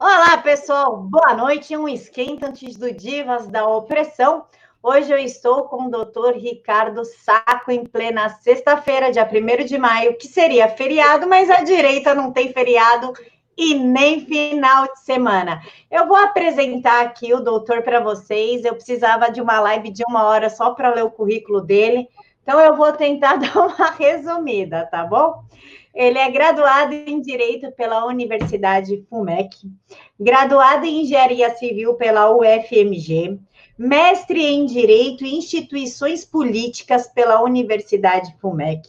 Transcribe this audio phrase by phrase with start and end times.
[0.00, 0.96] Olá, pessoal.
[0.96, 1.76] Boa noite.
[1.76, 4.44] Um esquenta antes do Divas da Opressão.
[4.80, 10.16] Hoje eu estou com o doutor Ricardo Saco em plena sexta-feira, dia 1 de maio,
[10.16, 13.12] que seria feriado, mas a direita não tem feriado
[13.56, 15.60] e nem final de semana.
[15.90, 18.64] Eu vou apresentar aqui o doutor para vocês.
[18.64, 22.08] Eu precisava de uma live de uma hora só para ler o currículo dele.
[22.44, 25.42] Então, eu vou tentar dar uma resumida, tá bom?
[25.98, 29.68] Ele é graduado em Direito pela Universidade FUMEC,
[30.20, 33.36] graduado em Engenharia Civil pela UFMG,
[33.76, 38.88] mestre em Direito e Instituições Políticas pela Universidade FUMEC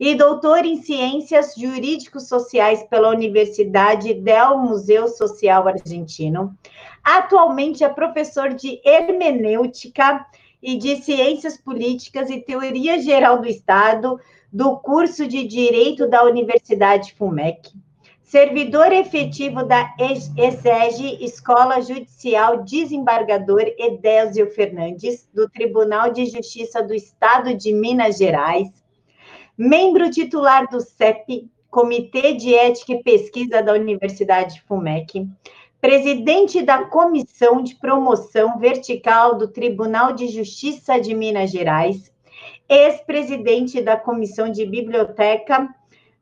[0.00, 6.56] e doutor em Ciências Jurídicos Sociais pela Universidade del Museu Social Argentino.
[7.04, 10.24] Atualmente é professor de Hermenêutica
[10.62, 14.18] e de Ciências Políticas e Teoria Geral do Estado
[14.52, 17.72] do curso de Direito da Universidade FUMEC.
[18.22, 27.54] Servidor efetivo da ESEG, Escola Judicial Desembargador Edésio Fernandes, do Tribunal de Justiça do Estado
[27.54, 28.68] de Minas Gerais.
[29.56, 35.28] Membro titular do CEP, Comitê de Ética e Pesquisa da Universidade FUMEC
[35.80, 42.12] presidente da Comissão de Promoção Vertical do Tribunal de Justiça de Minas Gerais,
[42.70, 45.68] ex-presidente da Comissão de Biblioteca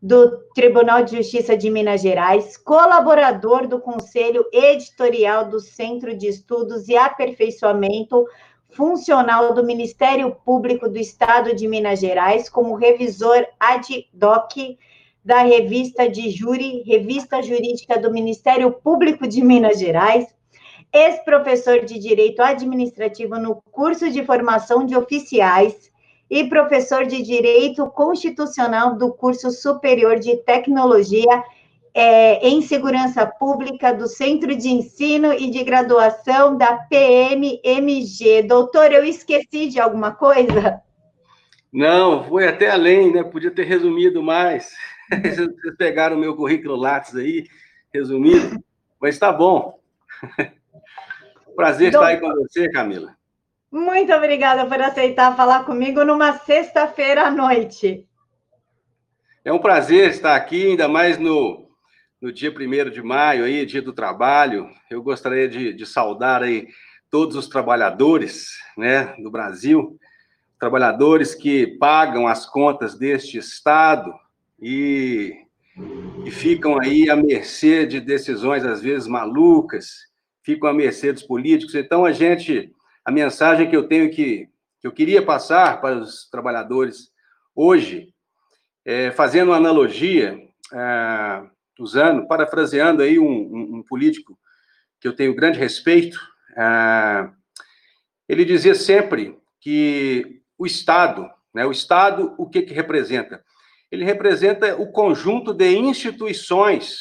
[0.00, 6.88] do Tribunal de Justiça de Minas Gerais, colaborador do Conselho Editorial do Centro de Estudos
[6.88, 8.24] e Aperfeiçoamento
[8.70, 14.78] Funcional do Ministério Público do Estado de Minas Gerais, como revisor ad hoc
[15.22, 20.26] da revista de júri, Revista Jurídica do Ministério Público de Minas Gerais,
[20.92, 25.90] ex-professor de Direito Administrativo no curso de formação de oficiais
[26.30, 31.42] e professor de Direito Constitucional do curso Superior de Tecnologia
[31.94, 38.42] é, em Segurança Pública do Centro de Ensino e de Graduação da PMMG.
[38.42, 40.80] Doutor, eu esqueci de alguma coisa?
[41.72, 43.22] Não, foi até além, né?
[43.24, 44.72] Podia ter resumido mais.
[45.10, 47.46] Vocês pegaram o meu currículo Lattes aí,
[47.92, 48.62] resumido,
[49.00, 49.78] mas está bom.
[51.56, 53.17] Prazer estar aí com você, Camila.
[53.70, 58.06] Muito obrigada por aceitar falar comigo numa sexta-feira à noite.
[59.44, 61.68] É um prazer estar aqui, ainda mais no,
[62.20, 64.68] no dia 1 de maio, aí, dia do trabalho.
[64.90, 66.66] Eu gostaria de, de saudar aí
[67.10, 69.98] todos os trabalhadores né, do Brasil,
[70.58, 74.12] trabalhadores que pagam as contas deste Estado,
[74.60, 75.32] e,
[76.24, 80.06] e ficam aí à mercê de decisões, às vezes, malucas,
[80.42, 81.74] ficam à mercê dos políticos.
[81.74, 82.72] Então, a gente,
[83.08, 87.10] a mensagem que eu tenho que, que eu queria passar para os trabalhadores
[87.54, 88.12] hoje,
[88.84, 90.38] é, fazendo uma analogia,
[90.74, 91.42] é,
[91.80, 94.38] usando, parafraseando aí um, um, um, político
[95.00, 96.20] que eu tenho grande respeito,
[96.54, 97.30] é,
[98.28, 103.42] ele dizia sempre que o Estado, né, o Estado, o que, que representa?
[103.90, 106.98] ele representa o conjunto de instituições,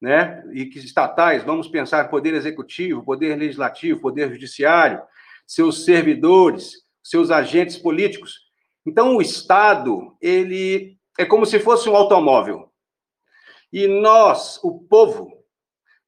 [0.00, 5.02] né, e que estatais, vamos pensar poder executivo, poder legislativo, poder judiciário,
[5.46, 8.40] seus servidores, seus agentes políticos.
[8.86, 12.72] Então o Estado, ele é como se fosse um automóvel.
[13.72, 15.44] E nós, o povo,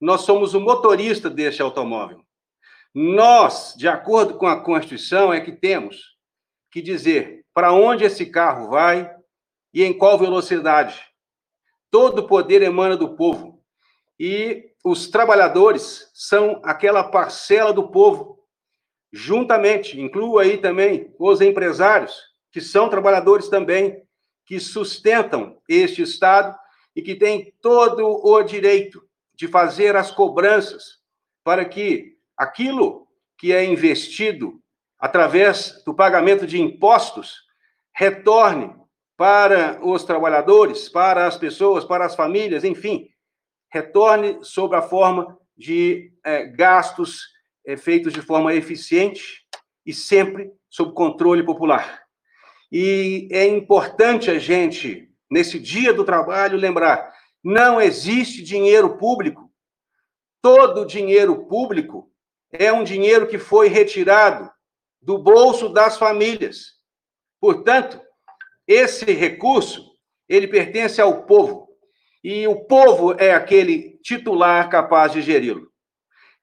[0.00, 2.25] nós somos o motorista deste automóvel.
[2.94, 6.16] Nós, de acordo com a Constituição, é que temos
[6.70, 9.10] que dizer para onde esse carro vai,
[9.76, 11.02] e em qual velocidade.
[11.91, 13.62] Todo o poder emana do povo.
[14.19, 18.35] E os trabalhadores são aquela parcela do povo,
[19.12, 22.15] juntamente, incluo aí também os empresários,
[22.50, 24.03] que são trabalhadores também,
[24.44, 26.56] que sustentam este Estado
[26.94, 29.03] e que têm todo o direito
[29.34, 31.00] de fazer as cobranças
[31.44, 33.06] para que aquilo
[33.37, 34.61] que é investido
[34.99, 37.44] através do pagamento de impostos
[37.94, 38.75] retorne
[39.17, 43.09] para os trabalhadores, para as pessoas, para as famílias, enfim,
[43.71, 47.36] retorne sob a forma de é, gastos
[47.66, 49.44] é, feitos de forma eficiente
[49.84, 52.02] e sempre sob controle popular.
[52.70, 59.50] E é importante a gente, nesse dia do trabalho, lembrar: não existe dinheiro público.
[60.40, 62.10] Todo dinheiro público
[62.52, 64.50] é um dinheiro que foi retirado
[65.02, 66.76] do bolso das famílias.
[67.40, 68.00] Portanto,
[68.66, 69.92] esse recurso,
[70.28, 71.68] ele pertence ao povo.
[72.22, 75.70] E o povo é aquele titular capaz de geri-lo.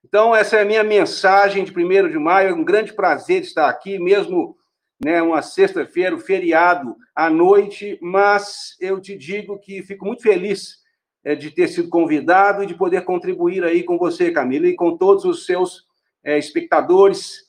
[0.04, 2.50] Então, essa é a minha mensagem de 1 de maio.
[2.50, 4.54] É um grande prazer estar aqui, mesmo
[5.02, 10.78] né, uma sexta-feira, um feriado à noite, mas eu te digo que fico muito feliz
[11.24, 14.96] é, de ter sido convidado e de poder contribuir aí com você, Camila, e com
[14.96, 15.86] todos os seus
[16.22, 17.40] é, espectadores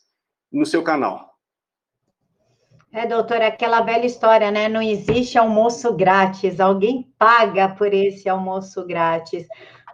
[0.51, 1.35] no seu canal.
[2.91, 4.69] É, doutor, é aquela velha história, né?
[4.69, 9.45] Não existe almoço grátis, alguém paga por esse almoço grátis.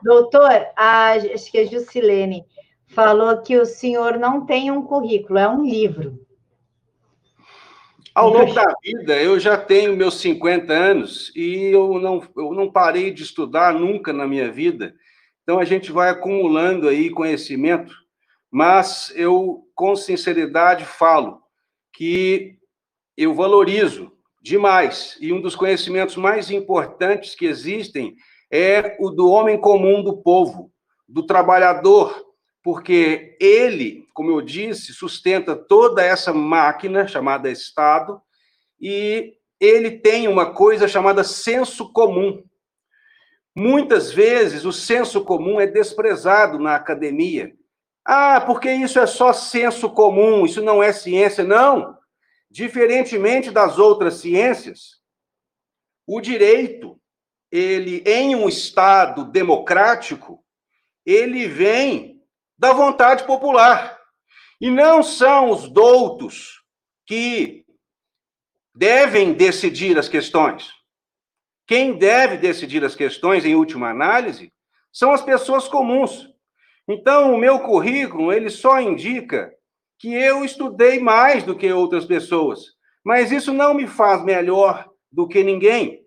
[0.03, 2.45] Doutor, a, acho que a Jusilene
[2.87, 6.19] falou que o senhor não tem um currículo, é um livro.
[8.13, 12.69] Ao longo da vida, eu já tenho meus 50 anos e eu não, eu não
[12.69, 14.93] parei de estudar nunca na minha vida.
[15.43, 17.95] Então, a gente vai acumulando aí conhecimento,
[18.49, 21.41] mas eu, com sinceridade, falo
[21.93, 22.57] que
[23.15, 24.11] eu valorizo
[24.41, 28.15] demais, e um dos conhecimentos mais importantes que existem
[28.51, 30.71] é o do homem comum do povo,
[31.07, 32.25] do trabalhador,
[32.61, 38.21] porque ele, como eu disse, sustenta toda essa máquina chamada Estado,
[38.79, 42.43] e ele tem uma coisa chamada senso comum.
[43.55, 47.53] Muitas vezes o senso comum é desprezado na academia.
[48.03, 51.43] Ah, porque isso é só senso comum, isso não é ciência.
[51.43, 51.97] Não.
[52.49, 54.99] Diferentemente das outras ciências,
[56.07, 57.00] o direito,
[57.51, 60.43] ele em um estado democrático,
[61.05, 62.21] ele vem
[62.57, 63.99] da vontade popular.
[64.59, 66.61] E não são os doutos
[67.05, 67.65] que
[68.73, 70.71] devem decidir as questões.
[71.67, 74.51] Quem deve decidir as questões, em última análise,
[74.91, 76.29] são as pessoas comuns.
[76.87, 79.53] Então, o meu currículo, ele só indica
[79.97, 82.59] que eu estudei mais do que outras pessoas.
[83.03, 86.00] Mas isso não me faz melhor do que ninguém,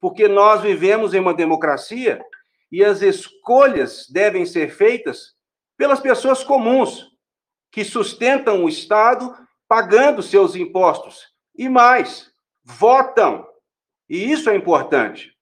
[0.00, 2.24] porque nós vivemos em uma democracia
[2.70, 5.34] e as escolhas devem ser feitas
[5.76, 7.10] pelas pessoas comuns
[7.70, 9.36] que sustentam o Estado
[9.68, 12.32] pagando seus impostos e mais,
[12.64, 13.46] votam.
[14.08, 15.36] E isso é importante.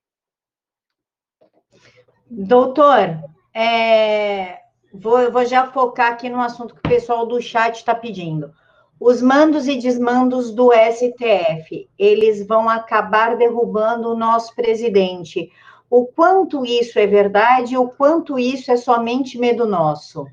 [2.30, 3.22] Doutor,
[3.54, 4.58] é,
[4.92, 8.52] Vou, vou já focar aqui no assunto que o pessoal do chat está pedindo.
[9.00, 15.52] Os mandos e desmandos do STF, eles vão acabar derrubando o nosso presidente.
[15.88, 20.26] O quanto isso é verdade o quanto isso é somente medo nosso?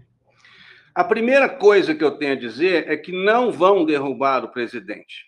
[0.95, 5.25] A primeira coisa que eu tenho a dizer é que não vão derrubar o presidente.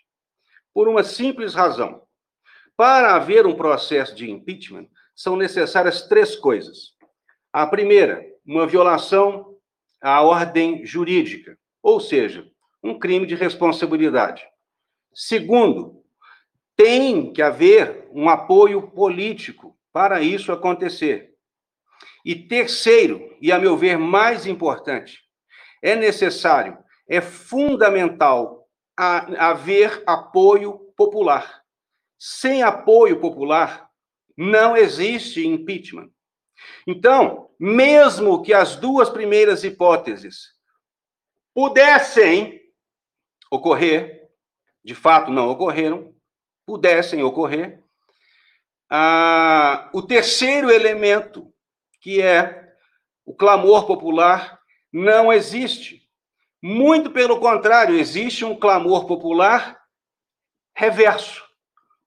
[0.74, 2.02] Por uma simples razão.
[2.76, 6.92] Para haver um processo de impeachment, são necessárias três coisas.
[7.52, 9.54] A primeira, uma violação
[10.00, 12.46] à ordem jurídica, ou seja,
[12.82, 14.46] um crime de responsabilidade.
[15.14, 16.04] Segundo,
[16.76, 21.34] tem que haver um apoio político para isso acontecer.
[22.24, 25.20] E terceiro, e a meu ver mais importante,
[25.82, 26.78] é necessário,
[27.08, 31.62] é fundamental haver apoio popular.
[32.18, 33.88] Sem apoio popular,
[34.36, 36.10] não existe impeachment.
[36.86, 40.52] Então, mesmo que as duas primeiras hipóteses
[41.54, 42.57] pudessem
[43.50, 44.28] ocorrer,
[44.84, 46.14] de fato não ocorreram,
[46.66, 47.82] pudessem ocorrer,
[48.90, 51.52] ah, o terceiro elemento,
[52.00, 52.72] que é
[53.24, 54.58] o clamor popular,
[54.92, 56.02] não existe.
[56.62, 59.78] Muito pelo contrário, existe um clamor popular
[60.74, 61.44] reverso.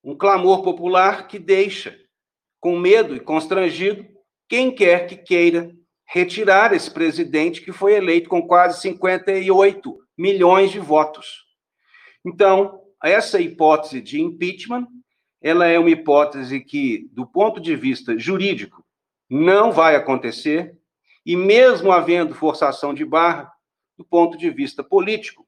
[0.03, 1.95] Um clamor popular que deixa
[2.59, 4.07] com medo e constrangido
[4.49, 5.71] quem quer que queira
[6.05, 11.47] retirar esse presidente que foi eleito com quase 58 milhões de votos.
[12.23, 14.87] Então, essa hipótese de impeachment,
[15.41, 18.85] ela é uma hipótese que, do ponto de vista jurídico,
[19.27, 20.77] não vai acontecer,
[21.25, 23.51] e mesmo havendo forçação de barra,
[23.97, 25.47] do ponto de vista político,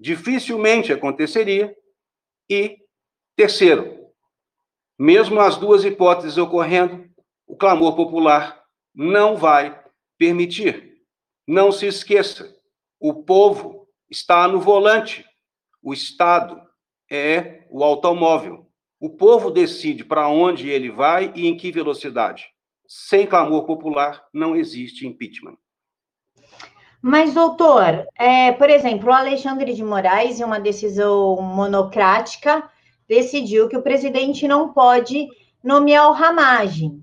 [0.00, 1.72] dificilmente aconteceria.
[2.50, 2.76] E,
[3.36, 3.98] terceiro,
[4.98, 7.08] mesmo as duas hipóteses ocorrendo,
[7.46, 9.80] o clamor popular não vai
[10.18, 11.02] permitir.
[11.46, 12.52] Não se esqueça,
[12.98, 13.77] o povo
[14.10, 15.24] está no volante,
[15.82, 16.60] o Estado
[17.10, 18.66] é o automóvel.
[19.00, 22.46] O povo decide para onde ele vai e em que velocidade.
[22.86, 25.56] Sem clamor popular, não existe impeachment.
[27.00, 32.68] Mas, doutor, é, por exemplo, o Alexandre de Moraes, em uma decisão monocrática,
[33.06, 35.28] decidiu que o presidente não pode
[35.62, 37.00] nomear o Ramagem.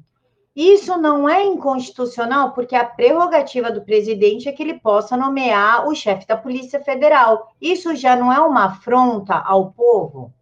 [0.55, 5.93] Isso não é inconstitucional, porque a prerrogativa do presidente é que ele possa nomear o
[5.93, 7.53] chefe da Polícia Federal.
[7.59, 10.33] Isso já não é uma afronta ao povo?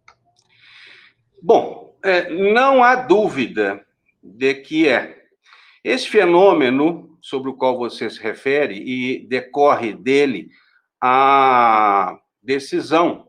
[1.42, 3.84] Bom, é, não há dúvida
[4.22, 5.24] de que é.
[5.82, 10.48] Esse fenômeno sobre o qual você se refere e decorre dele
[11.00, 13.28] a decisão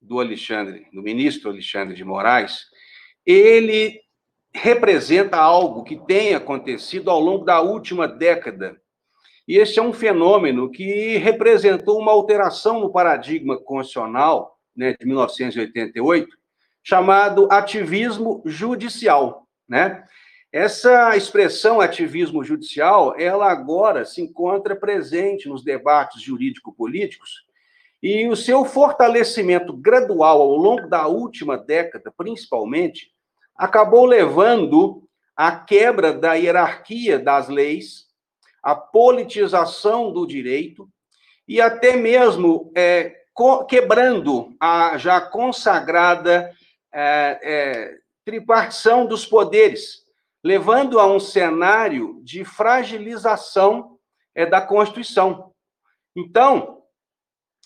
[0.00, 2.66] do Alexandre, do ministro Alexandre de Moraes,
[3.24, 4.01] ele
[4.54, 8.76] representa algo que tem acontecido ao longo da última década.
[9.46, 16.36] E esse é um fenômeno que representou uma alteração no paradigma constitucional né, de 1988,
[16.82, 19.46] chamado ativismo judicial.
[19.68, 20.04] Né?
[20.52, 27.46] Essa expressão ativismo judicial, ela agora se encontra presente nos debates jurídico-políticos
[28.02, 33.11] e o seu fortalecimento gradual ao longo da última década, principalmente,
[33.56, 35.02] acabou levando
[35.36, 38.06] à quebra da hierarquia das leis,
[38.62, 40.88] à politização do direito
[41.48, 43.22] e até mesmo é,
[43.68, 46.52] quebrando a já consagrada
[46.92, 50.02] é, é, tripartição dos poderes,
[50.44, 53.98] levando a um cenário de fragilização
[54.34, 55.52] é, da Constituição.
[56.14, 56.82] Então,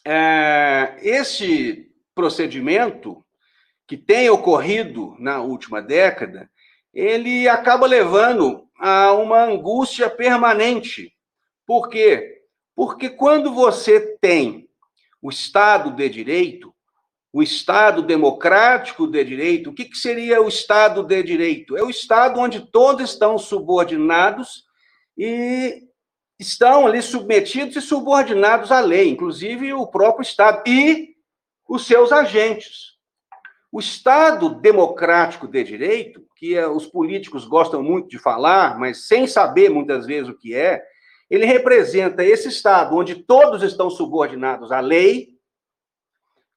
[0.04, 3.25] é, esse procedimento
[3.86, 6.50] que tem ocorrido na última década,
[6.92, 11.12] ele acaba levando a uma angústia permanente.
[11.66, 12.42] Por quê?
[12.74, 14.68] Porque quando você tem
[15.22, 16.74] o Estado de Direito,
[17.32, 21.76] o Estado democrático de direito, o que, que seria o Estado de direito?
[21.76, 24.64] É o Estado onde todos estão subordinados
[25.18, 25.82] e
[26.38, 31.14] estão ali submetidos e subordinados à lei, inclusive o próprio Estado e
[31.68, 32.95] os seus agentes.
[33.76, 39.26] O Estado democrático de direito, que é, os políticos gostam muito de falar, mas sem
[39.26, 40.82] saber muitas vezes o que é,
[41.28, 45.34] ele representa esse Estado onde todos estão subordinados à lei,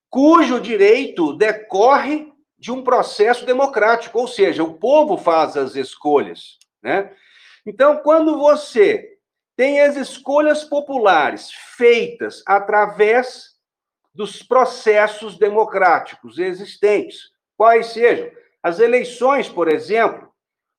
[0.10, 7.12] cujo direito decorre de um processo democrático, ou seja, o povo faz as escolhas, né?
[7.66, 9.18] Então, quando você
[9.58, 13.59] tem as escolhas populares feitas através
[14.20, 18.30] dos processos democráticos existentes, quais sejam
[18.62, 20.28] as eleições, por exemplo,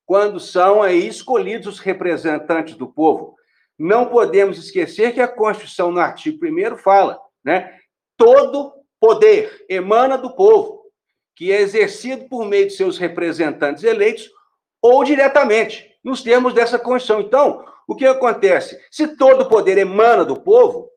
[0.05, 3.35] quando são aí escolhidos os representantes do povo.
[3.79, 7.79] Não podemos esquecer que a Constituição, no artigo 1 fala, né?
[8.15, 10.83] Todo poder emana do povo,
[11.35, 14.29] que é exercido por meio de seus representantes eleitos
[14.79, 17.21] ou diretamente, nos termos dessa Constituição.
[17.21, 18.79] Então, o que acontece?
[18.91, 20.91] Se todo poder emana do povo,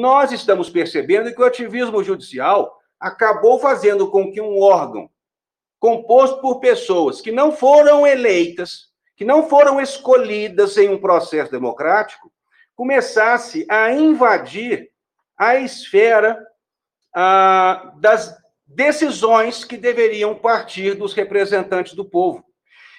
[0.00, 5.10] nós estamos percebendo que o ativismo judicial acabou fazendo com que um órgão
[5.78, 12.32] composto por pessoas que não foram eleitas, que não foram escolhidas em um processo democrático,
[12.76, 14.90] começasse a invadir
[15.36, 16.38] a esfera
[17.14, 22.44] ah, das decisões que deveriam partir dos representantes do povo.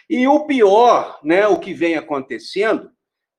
[0.09, 2.91] E o pior, né, o que vem acontecendo,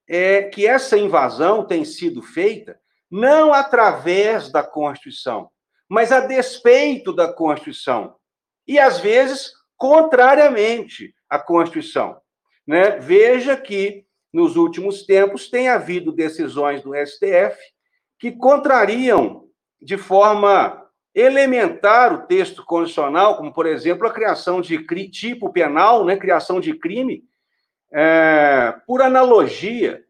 [0.08, 2.80] é que essa invasão tem sido feita
[3.14, 5.48] não através da Constituição,
[5.88, 8.16] mas a despeito da Constituição.
[8.66, 12.20] E, às vezes, contrariamente à Constituição.
[12.66, 12.98] Né?
[12.98, 17.56] Veja que, nos últimos tempos, tem havido decisões do STF
[18.18, 19.44] que contrariam
[19.80, 26.16] de forma elementar o texto constitucional, como, por exemplo, a criação de tipo penal, né?
[26.16, 27.22] criação de crime,
[27.92, 30.02] é, por analogia.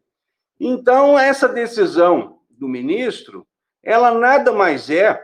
[0.59, 3.45] Então, essa decisão do ministro,
[3.83, 5.21] ela nada mais é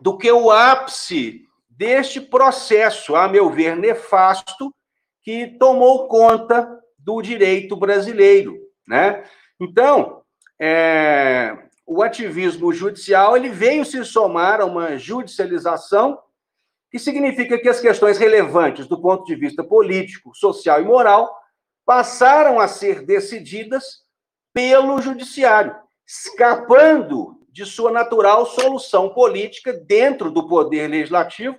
[0.00, 4.74] do que o ápice deste processo, a meu ver, nefasto,
[5.22, 9.24] que tomou conta do direito brasileiro, né?
[9.58, 10.22] Então,
[10.60, 11.56] é,
[11.86, 16.18] o ativismo judicial ele veio se somar a uma judicialização
[16.90, 21.34] que significa que as questões relevantes do ponto de vista político, social e moral
[21.86, 24.02] passaram a ser decididas
[24.52, 25.81] pelo judiciário
[26.12, 31.56] escapando de sua natural solução política dentro do poder legislativo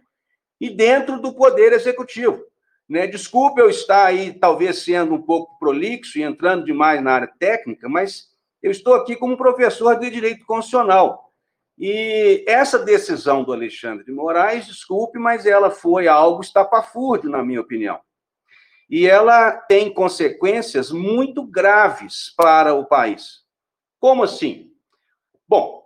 [0.62, 2.40] e dentro do poder executivo.
[2.88, 3.08] Né?
[3.08, 7.90] Desculpe eu estar aí, talvez sendo um pouco prolixo e entrando demais na área técnica,
[7.90, 8.28] mas
[8.62, 11.32] eu estou aqui como professor de direito constitucional.
[11.76, 17.62] E essa decisão do Alexandre de Moraes, desculpe, mas ela foi algo estapafúrdio, na minha
[17.62, 18.00] opinião.
[18.88, 23.43] E ela tem consequências muito graves para o país.
[24.04, 24.70] Como assim?
[25.48, 25.82] Bom,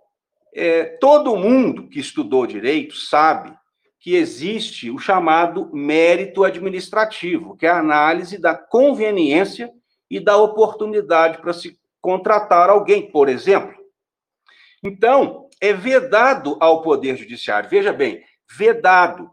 [0.52, 3.56] é, todo mundo que estudou direito sabe
[4.00, 9.72] que existe o chamado mérito administrativo, que é a análise da conveniência
[10.10, 13.78] e da oportunidade para se contratar alguém, por exemplo.
[14.84, 19.30] Então, é vedado ao Poder Judiciário, veja bem, vedado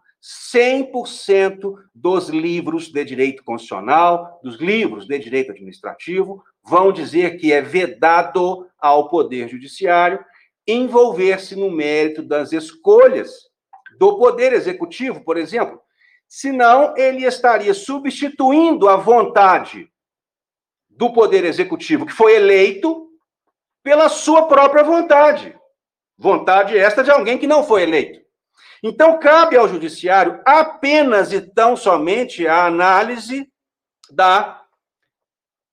[0.52, 7.60] 100% dos livros de direito constitucional, dos livros de direito administrativo, vão dizer que é
[7.60, 10.24] vedado ao Poder Judiciário
[10.66, 13.50] envolver-se no mérito das escolhas
[13.98, 15.80] do Poder Executivo, por exemplo.
[16.26, 19.88] senão ele estaria substituindo a vontade
[20.88, 23.08] do Poder Executivo, que foi eleito
[23.82, 25.56] pela sua própria vontade.
[26.16, 28.20] Vontade esta de alguém que não foi eleito.
[28.82, 33.48] Então, cabe ao Judiciário apenas e tão somente a análise
[34.10, 34.63] da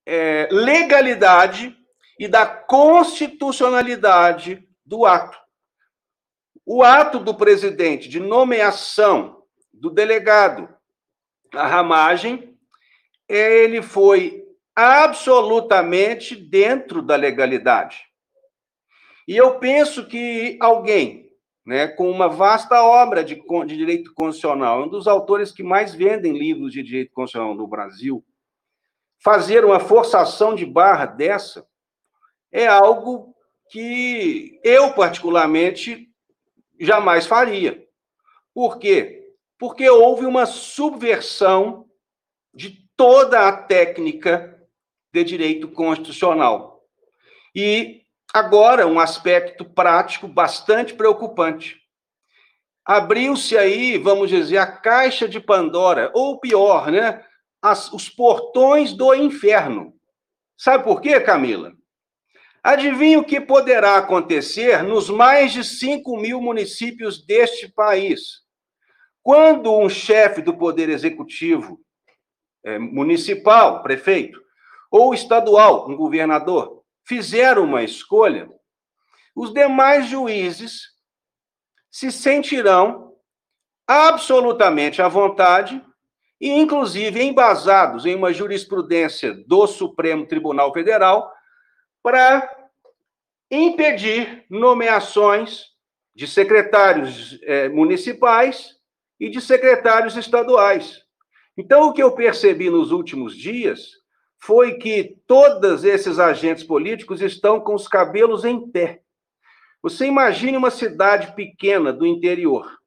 [0.05, 1.75] é, legalidade
[2.19, 5.39] e da constitucionalidade do ato.
[6.65, 9.43] O ato do presidente de nomeação
[9.73, 10.69] do delegado
[11.53, 12.55] à ramagem,
[13.27, 18.05] ele foi absolutamente dentro da legalidade.
[19.27, 21.31] E eu penso que alguém
[21.65, 26.37] né, com uma vasta obra de, de direito constitucional, um dos autores que mais vendem
[26.37, 28.23] livros de direito constitucional no Brasil,
[29.23, 31.65] fazer uma forçação de barra dessa
[32.51, 33.35] é algo
[33.69, 36.09] que eu, particularmente,
[36.79, 37.85] jamais faria.
[38.53, 39.33] Por quê?
[39.57, 41.87] Porque houve uma subversão
[42.53, 44.59] de toda a técnica
[45.13, 46.83] de direito constitucional.
[47.55, 48.01] E
[48.33, 51.79] agora, um aspecto prático bastante preocupante.
[52.83, 57.23] Abriu-se aí, vamos dizer, a caixa de Pandora, ou pior, né?
[57.61, 59.93] As, os portões do inferno.
[60.57, 61.73] Sabe por quê, Camila?
[62.63, 68.41] Adivinha o que poderá acontecer nos mais de 5 mil municípios deste país?
[69.23, 71.79] Quando um chefe do Poder Executivo
[72.63, 74.39] é, municipal, prefeito,
[74.91, 78.49] ou estadual, um governador, fizer uma escolha,
[79.35, 80.91] os demais juízes
[81.89, 83.15] se sentirão
[83.87, 85.83] absolutamente à vontade
[86.41, 91.31] e, inclusive, embasados em uma jurisprudência do Supremo Tribunal Federal
[92.01, 92.49] para
[93.51, 95.65] impedir nomeações
[96.15, 98.75] de secretários eh, municipais
[99.19, 101.03] e de secretários estaduais.
[101.55, 104.01] Então, o que eu percebi nos últimos dias
[104.39, 109.03] foi que todos esses agentes políticos estão com os cabelos em pé.
[109.83, 112.79] Você imagine uma cidade pequena do interior.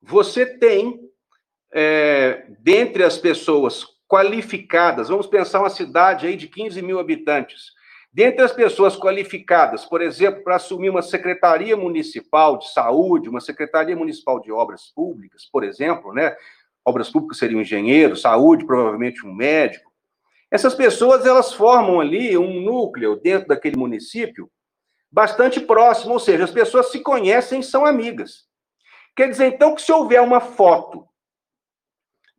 [0.00, 1.00] Você tem,
[1.76, 7.76] é, dentre as pessoas qualificadas, vamos pensar uma cidade aí de 15 mil habitantes,
[8.16, 13.94] Dentre as pessoas qualificadas, por exemplo, para assumir uma secretaria municipal de saúde, uma secretaria
[13.94, 16.34] municipal de obras públicas, por exemplo, né?
[16.82, 19.92] Obras públicas seriam um engenheiro, saúde, provavelmente um médico.
[20.50, 24.50] Essas pessoas, elas formam ali um núcleo dentro daquele município
[25.12, 28.46] bastante próximo, ou seja, as pessoas se conhecem e são amigas.
[29.14, 31.06] Quer dizer, então, que se houver uma foto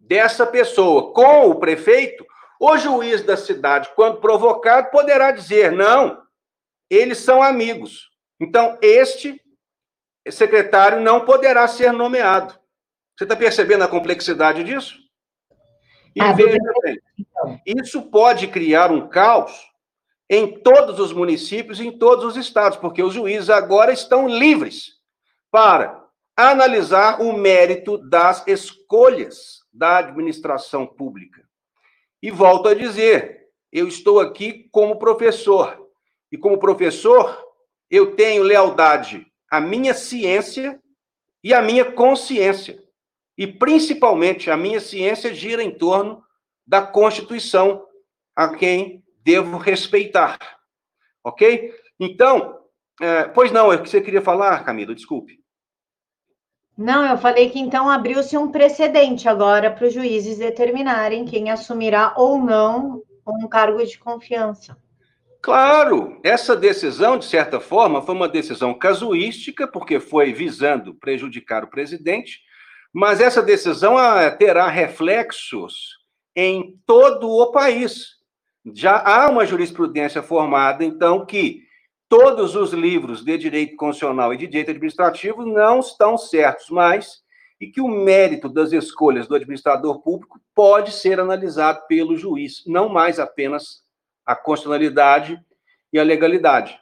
[0.08, 2.26] dessa pessoa com o prefeito,
[2.60, 6.22] o juiz da cidade, quando provocado, poderá dizer: não,
[6.89, 8.10] eles são amigos.
[8.39, 9.39] Então, este
[10.30, 12.58] secretário não poderá ser nomeado.
[13.15, 14.98] Você está percebendo a complexidade disso?
[16.15, 17.62] E ah, veja bem, então.
[17.65, 19.67] isso pode criar um caos
[20.30, 24.93] em todos os municípios, em todos os estados, porque os juízes agora estão livres
[25.52, 26.04] para
[26.36, 31.48] analisar o mérito das escolhas da administração pública.
[32.22, 35.88] E volto a dizer, eu estou aqui como professor.
[36.32, 37.38] E como professor,
[37.90, 40.82] eu tenho lealdade à minha ciência
[41.44, 42.84] e à minha consciência.
[43.38, 46.24] E principalmente a minha ciência gira em torno
[46.66, 47.86] da Constituição,
[48.36, 50.38] a quem devo respeitar.
[51.24, 51.74] Ok?
[52.00, 52.60] Então,
[53.00, 55.40] é, pois não, é o que você queria falar, Camila, desculpe.
[56.78, 62.13] Não, eu falei que então abriu-se um precedente agora para os juízes determinarem quem assumirá
[62.16, 64.78] ou não um cargo de confiança.
[65.42, 71.70] Claro, essa decisão, de certa forma, foi uma decisão casuística, porque foi visando prejudicar o
[71.70, 72.42] presidente,
[72.94, 75.98] mas essa decisão ah, terá reflexos
[76.36, 78.18] em todo o país.
[78.74, 81.66] Já há uma jurisprudência formada, então, que
[82.10, 87.22] todos os livros de direito constitucional e de direito administrativo não estão certos mais
[87.60, 92.88] e que o mérito das escolhas do administrador público pode ser analisado pelo juiz, não
[92.88, 93.84] mais apenas
[94.26, 95.39] a constitucionalidade
[95.91, 96.80] e a legalidade.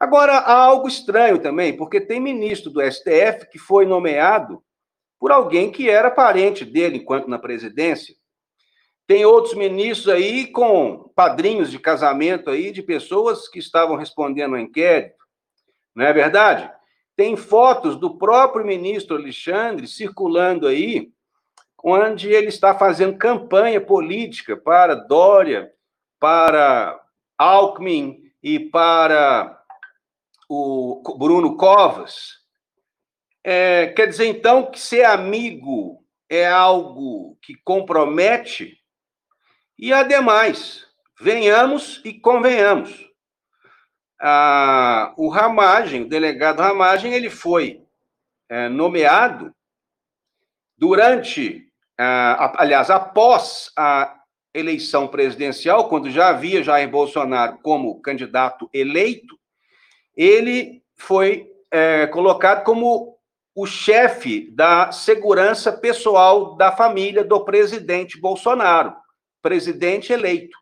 [0.00, 4.62] Agora, há algo estranho também, porque tem ministro do STF que foi nomeado
[5.18, 8.14] por alguém que era parente dele enquanto na presidência,
[9.08, 14.60] tem outros ministros aí com padrinhos de casamento aí de pessoas que estavam respondendo ao
[14.60, 15.24] inquérito.
[15.94, 16.70] Não é verdade?
[17.16, 21.10] Tem fotos do próprio ministro Alexandre circulando aí,
[21.82, 25.72] onde ele está fazendo campanha política para Dória,
[26.20, 27.00] para
[27.38, 29.58] Alckmin e para
[30.50, 32.40] o Bruno Covas.
[33.42, 38.77] É, quer dizer, então, que ser amigo é algo que compromete,
[39.78, 40.86] e ademais,
[41.20, 43.08] venhamos e convenhamos.
[44.20, 47.82] Ah, o Ramagem, o delegado Ramagem, ele foi
[48.48, 49.54] é, nomeado
[50.76, 54.18] durante, ah, aliás, após a
[54.52, 59.38] eleição presidencial, quando já havia Jair Bolsonaro como candidato eleito,
[60.16, 63.16] ele foi é, colocado como
[63.54, 68.94] o chefe da segurança pessoal da família do presidente Bolsonaro,
[69.42, 70.56] presidente eleito.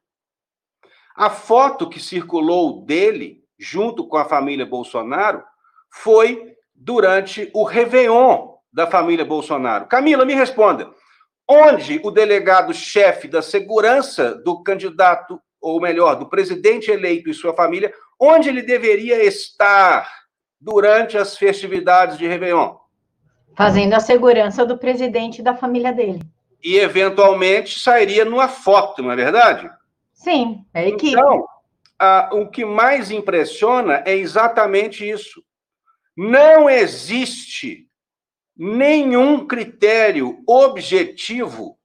[1.16, 5.42] A foto que circulou dele, junto com a família Bolsonaro,
[5.90, 9.86] foi durante o Réveillon da família Bolsonaro.
[9.86, 10.90] Camila, me responda.
[11.48, 17.94] Onde o delegado-chefe da segurança do candidato, ou melhor, do presidente eleito e sua família,
[18.20, 20.10] onde ele deveria estar
[20.60, 22.76] durante as festividades de Réveillon?
[23.56, 26.20] Fazendo a segurança do presidente e da família dele.
[26.62, 29.70] E, eventualmente, sairia numa foto, não é verdade?
[30.12, 31.12] Sim, é equipe.
[31.12, 31.46] Então,
[31.98, 35.42] a, o que mais impressiona é exatamente isso.
[36.16, 37.86] Não existe
[38.56, 41.78] nenhum critério objetivo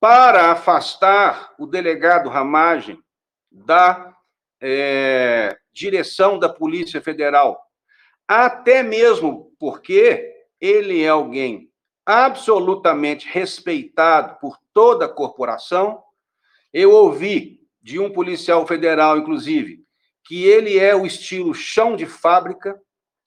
[0.00, 2.98] para afastar o delegado Ramagem
[3.50, 4.14] da
[4.60, 7.60] é, direção da Polícia Federal.
[8.26, 11.69] Até mesmo porque ele é alguém
[12.04, 16.02] absolutamente respeitado por toda a corporação.
[16.72, 19.84] Eu ouvi de um policial federal, inclusive,
[20.24, 22.80] que ele é o estilo chão de fábrica,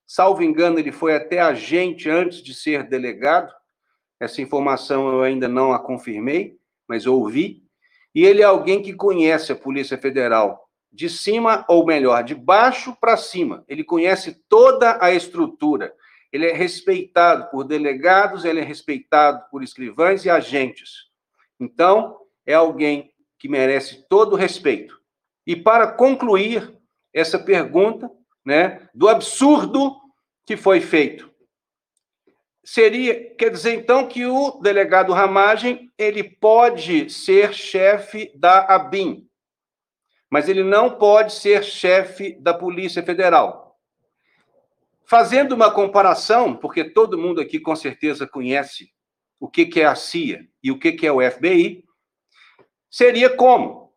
[0.05, 3.51] Salvo engano, ele foi até agente antes de ser delegado.
[4.19, 6.55] Essa informação eu ainda não a confirmei,
[6.87, 7.63] mas ouvi.
[8.13, 12.95] E ele é alguém que conhece a Polícia Federal de cima, ou melhor, de baixo
[13.01, 13.65] para cima.
[13.67, 15.95] Ele conhece toda a estrutura.
[16.33, 21.11] Ele é respeitado por delegados, ele é respeitado por escrivães e agentes.
[21.59, 24.99] Então, é alguém que merece todo o respeito.
[25.45, 26.75] E para concluir
[27.13, 28.09] essa pergunta,
[28.43, 29.95] né, do absurdo
[30.45, 31.31] que foi feito.
[32.65, 39.27] Seria, quer dizer então que o delegado Ramagem, ele pode ser chefe da ABIN,
[40.31, 43.62] mas ele não pode ser chefe da Polícia Federal.
[45.05, 48.91] Fazendo uma comparação, porque todo mundo aqui com certeza conhece
[49.39, 51.83] o que é a CIA e o que é o FBI,
[52.89, 53.93] seria como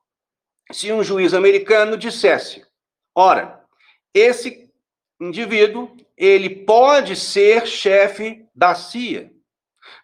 [0.72, 2.66] se um juiz americano dissesse:
[3.14, 3.64] ora,
[4.12, 4.72] esse
[5.20, 9.30] indivíduo, ele pode ser chefe da CIA,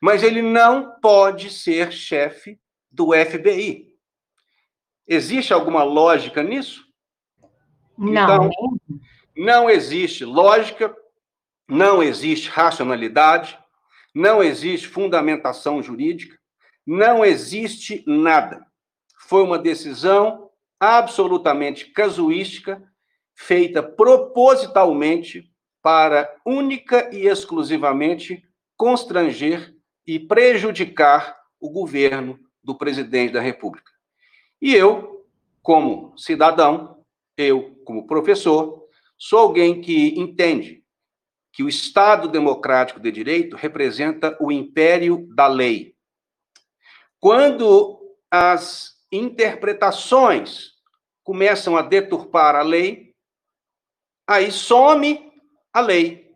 [0.01, 2.61] mas ele não pode ser chefe
[2.91, 3.93] do FBI.
[5.07, 6.87] Existe alguma lógica nisso?
[7.99, 8.47] Não.
[8.47, 8.51] Então,
[9.37, 10.95] não existe lógica,
[11.68, 13.59] não existe racionalidade,
[14.14, 16.38] não existe fundamentação jurídica,
[16.87, 18.66] não existe nada.
[19.29, 22.83] Foi uma decisão absolutamente casuística
[23.35, 28.45] feita propositalmente para única e exclusivamente
[28.77, 29.75] constranger
[30.07, 33.90] e prejudicar o governo do presidente da República.
[34.61, 35.25] E eu,
[35.62, 37.05] como cidadão,
[37.37, 38.82] eu, como professor,
[39.25, 40.85] sou alguém que entende
[41.53, 45.95] que o Estado democrático de direito representa o império da lei.
[47.21, 50.73] Quando as interpretações
[51.23, 53.15] começam a deturpar a lei,
[54.27, 55.33] aí some
[55.73, 56.35] a lei.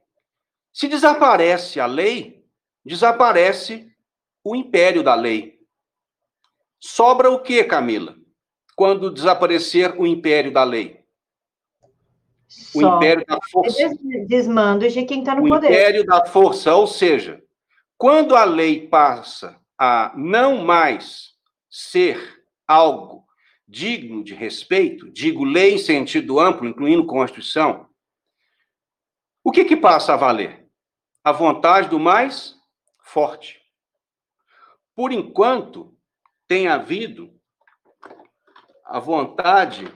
[0.73, 2.47] Se desaparece a lei,
[2.85, 3.93] desaparece
[4.45, 5.59] o império da lei.
[6.79, 8.17] Sobra o que, Camila?
[8.77, 11.05] Quando desaparecer o império da lei?
[12.75, 13.91] O Só império da força.
[14.27, 15.69] Desmando de quem está no o poder.
[15.69, 17.43] O império da força, ou seja,
[17.99, 21.35] quando a lei passa a não mais
[21.69, 23.27] ser algo
[23.67, 27.89] digno de respeito, digo lei em sentido amplo, incluindo Constituição,
[29.43, 30.67] o que, que passa a valer?
[31.23, 32.55] A vontade do mais
[33.03, 33.61] forte.
[34.95, 35.97] Por enquanto,
[36.47, 37.35] tem havido
[38.85, 39.93] a vontade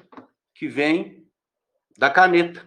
[0.54, 1.19] que vem
[2.00, 2.66] da caneta.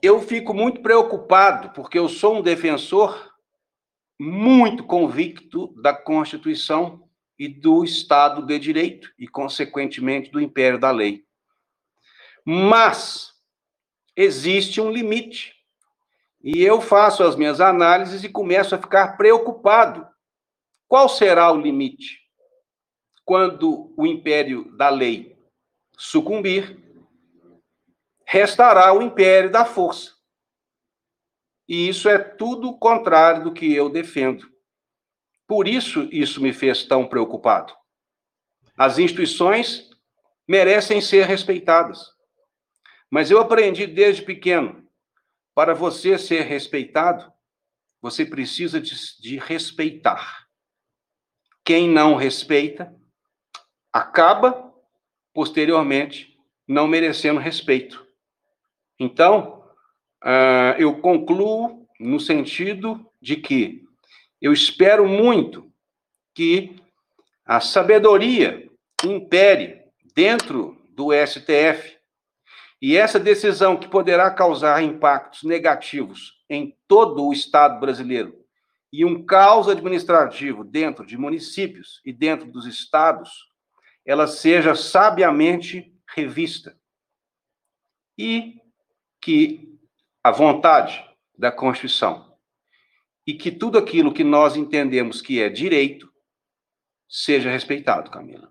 [0.00, 3.34] Eu fico muito preocupado, porque eu sou um defensor
[4.20, 11.24] muito convicto da Constituição e do Estado de Direito, e, consequentemente, do império da lei.
[12.44, 13.32] Mas
[14.14, 15.56] existe um limite.
[16.40, 20.06] E eu faço as minhas análises e começo a ficar preocupado.
[20.86, 22.25] Qual será o limite?
[23.26, 25.36] Quando o império da lei
[25.98, 26.78] sucumbir,
[28.24, 30.14] restará o império da força.
[31.68, 34.48] E isso é tudo contrário do que eu defendo.
[35.44, 37.74] Por isso, isso me fez tão preocupado.
[38.78, 39.90] As instituições
[40.46, 42.14] merecem ser respeitadas.
[43.10, 44.88] Mas eu aprendi desde pequeno:
[45.52, 47.32] para você ser respeitado,
[48.00, 50.46] você precisa de, de respeitar.
[51.64, 52.94] Quem não respeita,
[53.96, 54.74] acaba,
[55.32, 56.36] posteriormente,
[56.68, 58.06] não merecendo respeito.
[58.98, 59.64] Então,
[60.22, 63.84] uh, eu concluo no sentido de que
[64.40, 65.72] eu espero muito
[66.34, 66.76] que
[67.44, 68.70] a sabedoria
[69.02, 69.82] impere
[70.14, 71.96] dentro do STF
[72.82, 78.44] e essa decisão que poderá causar impactos negativos em todo o Estado brasileiro
[78.92, 83.55] e um caos administrativo dentro de municípios e dentro dos estados,
[84.06, 86.78] ela seja sabiamente revista.
[88.16, 88.54] E
[89.20, 89.76] que
[90.22, 91.04] a vontade
[91.36, 92.26] da Constituição
[93.26, 96.08] e que tudo aquilo que nós entendemos que é direito
[97.08, 98.48] seja respeitado, Camila.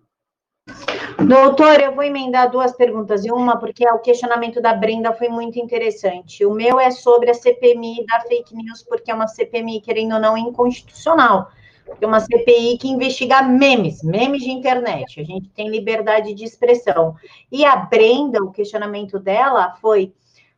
[1.26, 5.58] Doutor, eu vou emendar duas perguntas e uma porque o questionamento da Brenda foi muito
[5.58, 6.46] interessante.
[6.46, 10.20] O meu é sobre a CPMI da fake news, porque é uma CPMI, querendo ou
[10.20, 11.50] não, inconstitucional.
[12.02, 15.20] É uma CPI que investiga memes, memes de internet.
[15.20, 17.16] A gente tem liberdade de expressão.
[17.52, 20.14] E a Brenda, o questionamento dela foi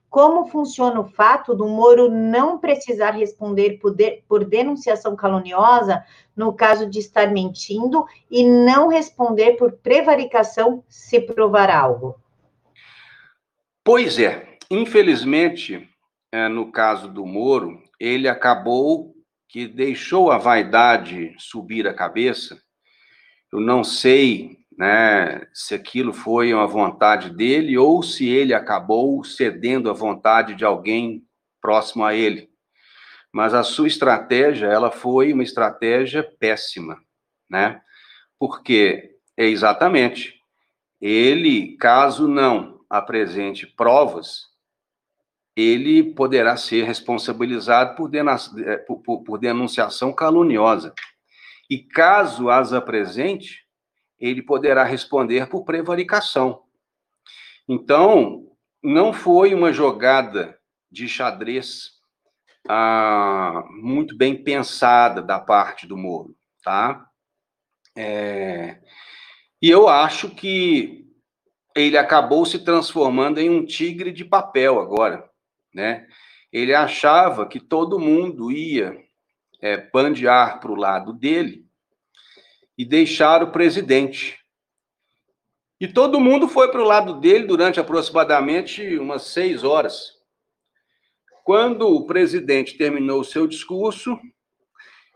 [0.10, 6.04] como funciona o fato do Moro não precisar responder por, de, por, denunciação caluniosa
[6.36, 12.16] no caso de estar mentindo e não responder por prevaricação se provar algo?
[13.84, 15.90] Pois é, infelizmente,
[16.32, 19.14] é, no caso do Moro, ele acabou
[19.48, 22.62] que deixou a vaidade subir a cabeça.
[23.52, 29.90] Eu não sei né, se aquilo foi uma vontade dele ou se ele acabou cedendo
[29.90, 31.24] à vontade de alguém
[31.62, 32.50] próximo a ele.
[33.34, 37.02] Mas a sua estratégia, ela foi uma estratégia péssima,
[37.50, 37.82] né?
[38.40, 40.36] Porque é exatamente
[41.02, 44.46] ele, caso não apresente provas,
[45.58, 50.94] ele poderá ser responsabilizado por, eh, por, por denunciação caluniosa.
[51.68, 53.66] E caso as apresente,
[54.20, 56.62] ele poderá responder por prevaricação.
[57.68, 58.46] Então,
[58.84, 60.60] não foi uma jogada
[60.92, 61.94] de xadrez
[62.70, 67.04] ah, muito bem pensada da parte do Moro, tá?
[67.98, 68.80] É,
[69.60, 71.08] e eu acho que
[71.76, 75.27] ele acabou se transformando em um tigre de papel agora,
[75.78, 76.08] né?
[76.52, 78.98] Ele achava que todo mundo ia
[79.62, 81.68] é, bandear para o lado dele
[82.76, 84.40] e deixar o presidente.
[85.80, 90.18] E todo mundo foi para o lado dele durante aproximadamente umas seis horas.
[91.44, 94.20] Quando o presidente terminou o seu discurso,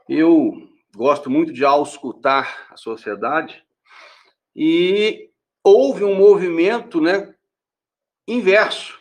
[0.08, 3.66] eu gosto muito de auscultar a sociedade,
[4.56, 5.32] e
[5.64, 7.34] houve um movimento né,
[8.28, 9.01] inverso.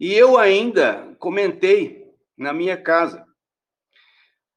[0.00, 3.26] E eu ainda comentei na minha casa.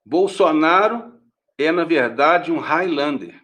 [0.05, 1.19] Bolsonaro
[1.57, 3.41] é, na verdade, um Highlander.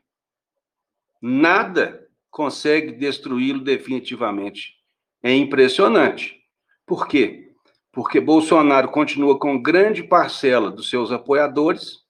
[1.22, 4.76] Nada consegue destruí-lo definitivamente.
[5.22, 6.42] É impressionante.
[6.86, 7.52] Por quê?
[7.92, 12.06] Porque Bolsonaro continua com grande parcela dos seus apoiadores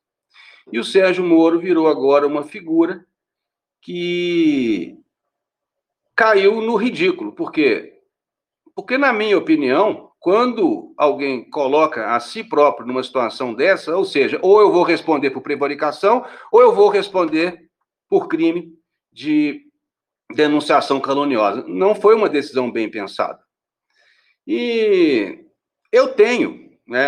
[0.71, 3.03] e o Sérgio Moro virou agora uma figura
[3.81, 4.95] que
[6.15, 7.31] caiu no ridículo.
[7.31, 7.98] Por quê?
[8.79, 14.39] Porque, na minha opinião, quando alguém coloca a si próprio numa situação dessa, ou seja,
[14.41, 17.69] ou eu vou responder por prevaricação, ou eu vou responder
[18.07, 18.73] por crime
[19.11, 19.65] de
[20.33, 21.65] denunciação caluniosa.
[21.67, 23.37] Não foi uma decisão bem pensada.
[24.47, 25.43] E
[25.91, 27.05] eu tenho né,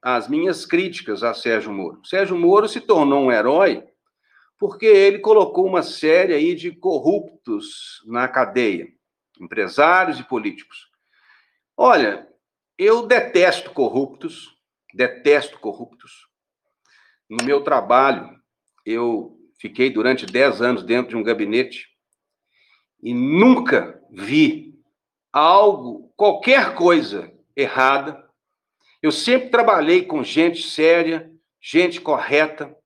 [0.00, 2.00] as minhas críticas a Sérgio Moro.
[2.06, 3.82] Sérgio Moro se tornou um herói
[4.56, 8.86] porque ele colocou uma série aí de corruptos na cadeia,
[9.40, 10.88] empresários e políticos.
[11.82, 12.28] Olha,
[12.76, 14.54] eu detesto corruptos,
[14.92, 16.28] detesto corruptos.
[17.26, 18.38] No meu trabalho,
[18.84, 21.88] eu fiquei durante 10 anos dentro de um gabinete
[23.02, 24.78] e nunca vi
[25.32, 28.30] algo, qualquer coisa errada.
[29.00, 32.76] Eu sempre trabalhei com gente séria, gente correta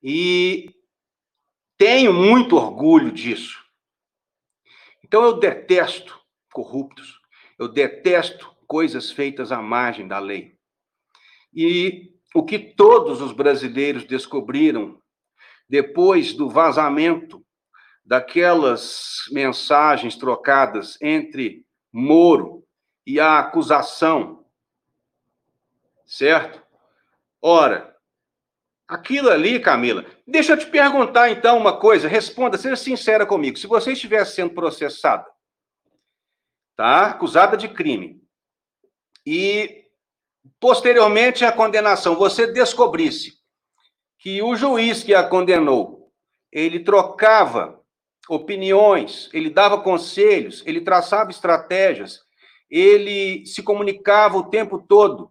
[0.00, 0.72] e
[1.76, 3.60] tenho muito orgulho disso.
[5.02, 6.16] Então eu detesto
[6.52, 7.19] corruptos,
[7.60, 10.56] eu detesto coisas feitas à margem da lei.
[11.54, 15.00] E o que todos os brasileiros descobriram
[15.68, 17.44] depois do vazamento
[18.04, 22.64] daquelas mensagens trocadas entre Moro
[23.06, 24.40] e a acusação
[26.10, 26.60] Certo?
[27.40, 27.94] Ora,
[28.88, 33.56] aquilo ali, Camila, deixa eu te perguntar então uma coisa, responda, seja sincera comigo.
[33.56, 35.24] Se você estivesse sendo processada,
[36.80, 37.08] tá?
[37.08, 38.22] Acusada de crime,
[39.26, 39.84] e
[40.58, 43.34] posteriormente à condenação, você descobrisse
[44.18, 46.10] que o juiz que a condenou,
[46.50, 47.78] ele trocava
[48.30, 52.20] opiniões, ele dava conselhos, ele traçava estratégias,
[52.70, 55.30] ele se comunicava o tempo todo,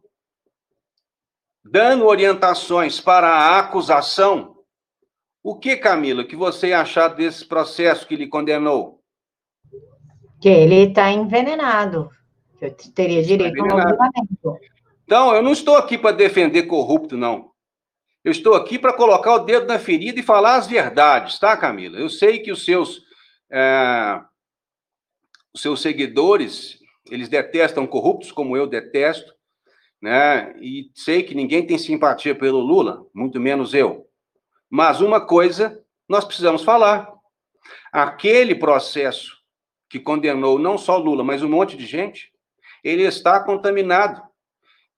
[1.64, 4.56] dando orientações para a acusação.
[5.42, 8.99] O que, Camila, que você achar desse processo que lhe condenou?
[10.42, 12.10] Que ele está envenenado.
[12.62, 14.60] Eu teria direito ao julgamento.
[15.04, 17.52] Então, eu não estou aqui para defender corrupto, não.
[18.24, 21.98] Eu estou aqui para colocar o dedo na ferida e falar as verdades, tá, Camila?
[21.98, 23.02] Eu sei que os seus,
[23.50, 24.22] é,
[25.54, 26.78] os seus seguidores,
[27.10, 29.34] eles detestam corruptos, como eu detesto,
[30.02, 30.54] né?
[30.60, 34.06] E sei que ninguém tem simpatia pelo Lula, muito menos eu.
[34.70, 37.12] Mas uma coisa nós precisamos falar.
[37.92, 39.39] Aquele processo
[39.90, 42.32] que condenou não só Lula, mas um monte de gente,
[42.84, 44.30] ele está contaminado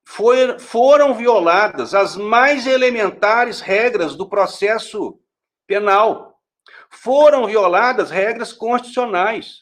[0.04, 5.20] foi, foram violadas as mais elementares regras do processo
[5.66, 6.40] penal.
[6.90, 9.62] Foram violadas regras constitucionais.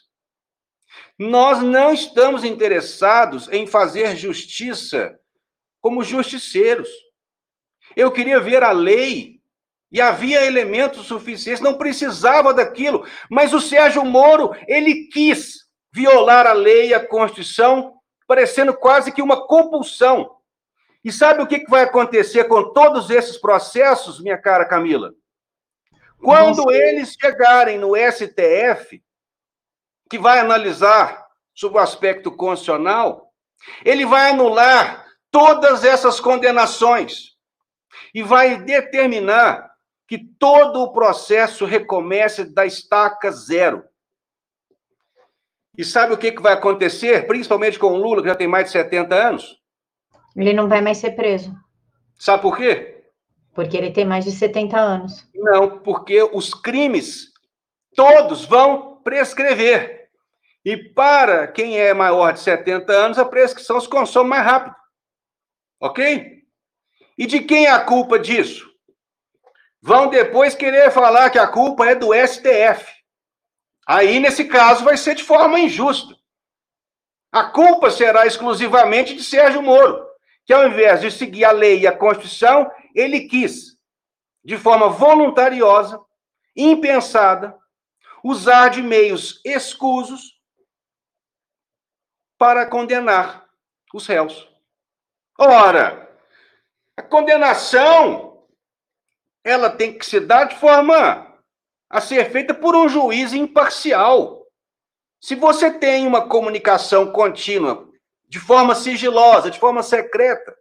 [1.18, 5.18] Nós não estamos interessados em fazer justiça
[5.80, 6.88] como justiceiros.
[7.94, 9.39] Eu queria ver a lei
[9.90, 16.52] e havia elementos suficientes, não precisava daquilo, mas o Sérgio Moro, ele quis violar a
[16.52, 17.94] lei e a Constituição
[18.26, 20.36] parecendo quase que uma compulsão.
[21.02, 25.12] E sabe o que vai acontecer com todos esses processos, minha cara Camila?
[26.22, 29.02] Quando eles chegarem no STF,
[30.08, 33.32] que vai analisar sobre o aspecto constitucional,
[33.84, 37.36] ele vai anular todas essas condenações
[38.14, 39.69] e vai determinar
[40.10, 43.84] que todo o processo recomece da estaca zero.
[45.78, 48.66] E sabe o que, que vai acontecer, principalmente com o Lula, que já tem mais
[48.66, 49.60] de 70 anos?
[50.34, 51.54] Ele não vai mais ser preso.
[52.18, 53.04] Sabe por quê?
[53.54, 55.30] Porque ele tem mais de 70 anos.
[55.32, 57.28] Não, porque os crimes
[57.94, 60.08] todos vão prescrever.
[60.64, 64.74] E para quem é maior de 70 anos, a prescrição se consome mais rápido.
[65.80, 66.42] Ok?
[67.16, 68.69] E de quem é a culpa disso?
[69.82, 73.00] Vão depois querer falar que a culpa é do STF.
[73.86, 76.14] Aí, nesse caso, vai ser de forma injusta.
[77.32, 80.06] A culpa será exclusivamente de Sérgio Moro,
[80.44, 83.78] que ao invés de seguir a lei e a Constituição, ele quis,
[84.44, 86.00] de forma voluntariosa,
[86.56, 87.56] impensada,
[88.22, 90.38] usar de meios escusos
[92.36, 93.48] para condenar
[93.94, 94.48] os réus.
[95.38, 96.10] Ora,
[96.96, 98.29] a condenação
[99.44, 101.38] ela tem que se dar de forma
[101.88, 104.46] a ser feita por um juiz imparcial.
[105.20, 107.88] Se você tem uma comunicação contínua,
[108.28, 110.56] de forma sigilosa, de forma secreta,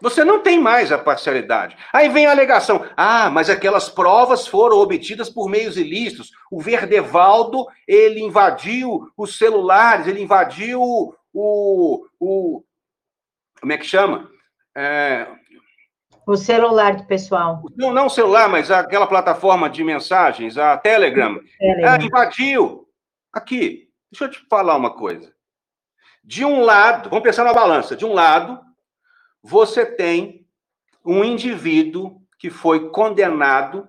[0.00, 1.76] você não tem mais a parcialidade.
[1.92, 6.30] Aí vem a alegação: ah, mas aquelas provas foram obtidas por meios ilícitos.
[6.50, 10.80] O Verdevaldo, ele invadiu os celulares, ele invadiu
[11.32, 12.06] o.
[12.20, 12.62] o
[13.60, 14.28] como é que chama?
[14.76, 15.26] É,
[16.26, 17.62] o celular do pessoal.
[17.76, 21.40] Não, não o celular, mas aquela plataforma de mensagens, a Telegram.
[21.58, 21.92] Telegram.
[21.92, 22.88] Ah, invadiu.
[23.32, 25.34] Aqui, deixa eu te falar uma coisa.
[26.22, 27.94] De um lado, vamos pensar na balança.
[27.94, 28.58] De um lado,
[29.42, 30.46] você tem
[31.04, 33.88] um indivíduo que foi condenado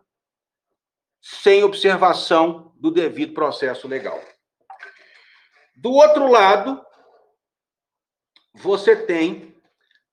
[1.22, 4.20] sem observação do devido processo legal.
[5.78, 6.86] Do outro lado,
[8.54, 9.55] você tem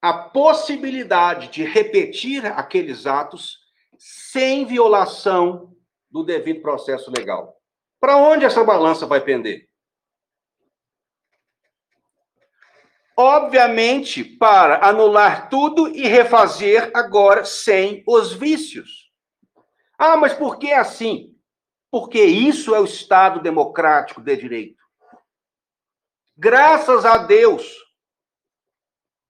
[0.02, 3.58] a possibilidade de repetir aqueles atos
[3.96, 5.72] sem violação
[6.10, 7.56] do devido processo legal.
[8.00, 9.68] Para onde essa balança vai pender?
[13.16, 19.12] Obviamente, para anular tudo e refazer agora sem os vícios.
[19.96, 21.32] Ah, mas por que assim?
[21.92, 24.82] Porque isso é o Estado democrático de direito.
[26.36, 27.72] Graças a Deus,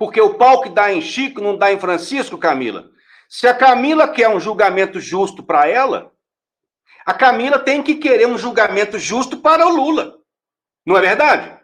[0.03, 2.90] porque o pau que dá em Chico não dá em Francisco, Camila.
[3.28, 6.11] Se a Camila quer um julgamento justo para ela,
[7.07, 10.16] a Camila tem que querer um julgamento justo para o Lula.
[10.84, 11.57] Não é verdade?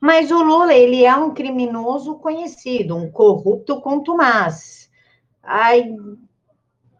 [0.00, 4.88] Mas o Lula, ele é um criminoso conhecido, um corrupto contumaz.
[5.42, 5.92] Ai,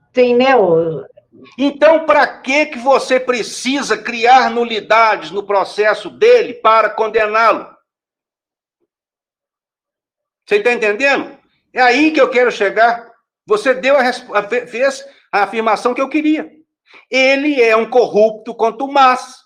[0.09, 1.05] entendeu?
[1.57, 7.79] Então, para que que você precisa criar nulidades no processo dele para condená-lo?
[10.51, 11.39] Você está entendendo?
[11.73, 13.09] É aí que eu quero chegar.
[13.47, 14.03] Você deu a,
[14.67, 16.51] fez a afirmação que eu queria.
[17.09, 19.37] Ele é um corrupto contumaz.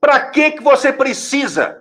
[0.00, 1.80] Para que, que você precisa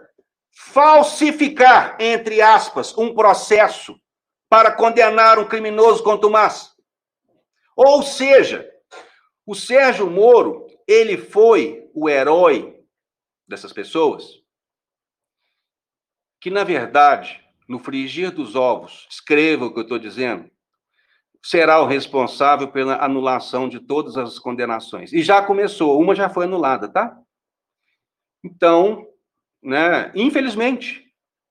[0.52, 4.00] falsificar, entre aspas, um processo
[4.48, 6.76] para condenar um criminoso contumaz?
[7.76, 8.72] Ou seja,
[9.48, 12.80] o Sérgio Moro, ele foi o herói
[13.48, 14.44] dessas pessoas
[16.40, 20.50] que, na verdade, no frigir dos ovos, escreva o que eu estou dizendo,
[21.44, 25.14] será o responsável pela anulação de todas as condenações.
[25.14, 27.18] E já começou, uma já foi anulada, tá?
[28.44, 29.08] Então,
[29.62, 31.06] né, infelizmente,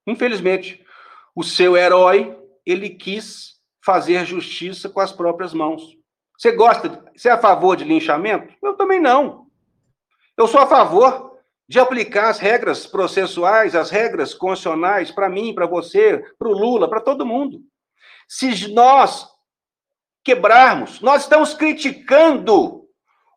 [0.06, 0.84] infelizmente,
[1.34, 3.54] o seu herói, ele quis
[3.84, 5.96] fazer justiça com as próprias mãos.
[6.38, 8.52] Você gosta, você é a favor de linchamento?
[8.62, 9.46] Eu também não.
[10.36, 11.23] Eu sou a favor
[11.68, 16.88] de aplicar as regras processuais, as regras constitucionais para mim, para você, para o Lula,
[16.88, 17.60] para todo mundo.
[18.28, 19.34] Se nós
[20.24, 21.00] quebrarmos.
[21.00, 22.88] Nós estamos criticando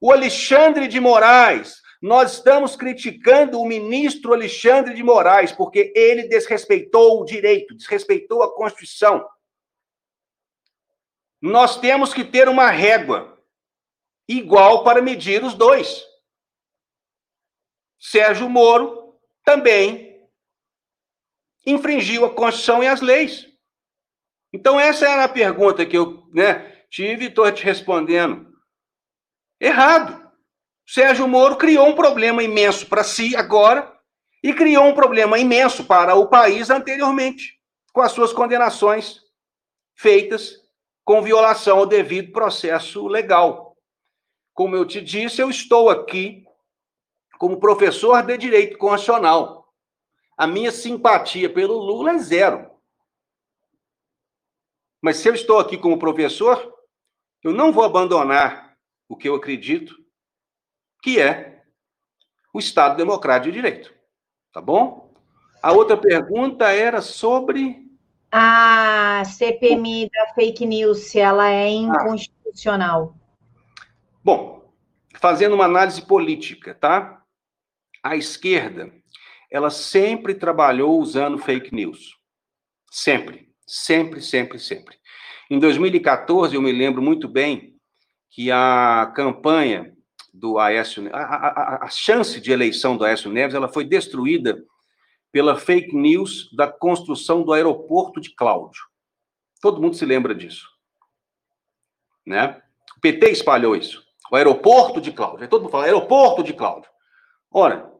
[0.01, 7.21] o Alexandre de Moraes, nós estamos criticando o ministro Alexandre de Moraes, porque ele desrespeitou
[7.21, 9.28] o direito, desrespeitou a Constituição.
[11.41, 13.38] Nós temos que ter uma régua
[14.28, 16.03] igual para medir os dois.
[18.00, 20.28] Sérgio Moro também
[21.66, 23.48] infringiu a Constituição e as leis.
[24.54, 28.48] Então, essa era a pergunta que eu né, tive e estou te respondendo.
[29.60, 30.26] Errado.
[30.88, 33.93] Sérgio Moro criou um problema imenso para si agora
[34.41, 37.60] e criou um problema imenso para o país anteriormente,
[37.91, 39.20] com as suas condenações
[39.93, 40.66] feitas
[41.04, 43.76] com violação ao devido processo legal.
[44.54, 46.47] Como eu te disse, eu estou aqui
[47.38, 49.73] como professor de direito constitucional.
[50.38, 52.69] A minha simpatia pelo Lula é zero.
[55.01, 56.73] Mas se eu estou aqui como professor,
[57.43, 58.75] eu não vou abandonar
[59.07, 59.95] o que eu acredito,
[61.01, 61.63] que é
[62.53, 63.93] o Estado Democrático de Direito.
[64.51, 65.13] Tá bom?
[65.61, 67.88] A outra pergunta era sobre.
[68.31, 73.15] A CPMI da fake news, se ela é inconstitucional.
[74.23, 74.71] Bom,
[75.19, 77.16] fazendo uma análise política, tá?
[78.08, 78.89] A esquerda,
[79.51, 82.16] ela sempre trabalhou usando fake news.
[82.89, 84.97] Sempre, sempre, sempre, sempre.
[85.49, 87.76] Em 2014, eu me lembro muito bem
[88.30, 89.93] que a campanha
[90.34, 94.58] do Aécio, a, a, a chance de eleição do Aécio Neves, ela foi destruída
[95.30, 98.82] pela fake news da construção do aeroporto de Cláudio.
[99.62, 100.66] Todo mundo se lembra disso.
[102.26, 102.62] Né?
[102.95, 104.01] O PT espalhou isso.
[104.32, 105.45] O aeroporto de Cláudio.
[105.49, 106.89] Todo mundo fala aeroporto de Cláudio.
[107.51, 107.97] Ora,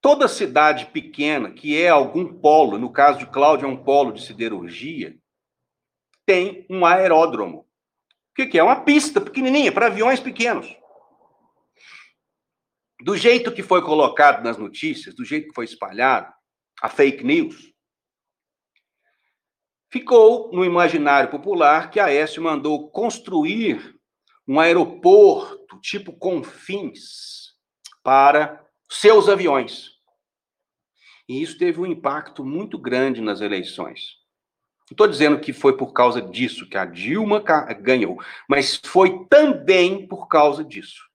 [0.00, 4.24] toda cidade pequena que é algum polo, no caso de Cláudio é um polo de
[4.24, 5.16] siderurgia,
[6.24, 7.60] tem um aeródromo.
[7.60, 8.62] O que, que é?
[8.62, 10.74] Uma pista pequenininha para aviões pequenos.
[13.02, 16.32] Do jeito que foi colocado nas notícias, do jeito que foi espalhado,
[16.80, 17.72] a fake news,
[19.90, 23.98] ficou no imaginário popular que a Aécio mandou construir
[24.46, 27.54] um aeroporto tipo Confins
[28.02, 29.92] para seus aviões.
[31.28, 34.18] E isso teve um impacto muito grande nas eleições.
[34.90, 37.40] Não estou dizendo que foi por causa disso que a Dilma
[37.80, 41.08] ganhou, mas foi também por causa disso.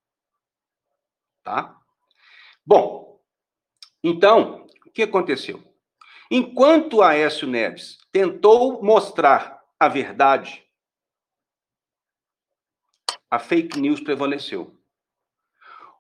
[1.44, 1.78] Tá?
[2.66, 3.22] Bom,
[4.02, 5.62] então, o que aconteceu?
[6.32, 10.66] Enquanto Aécio Neves tentou mostrar a verdade,
[13.30, 14.75] a fake news prevaleceu.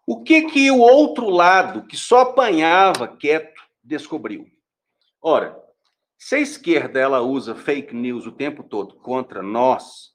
[0.07, 4.45] O que que o outro lado, que só apanhava quieto, descobriu?
[5.21, 5.57] Ora,
[6.17, 10.11] se a esquerda ela usa fake news o tempo todo contra nós,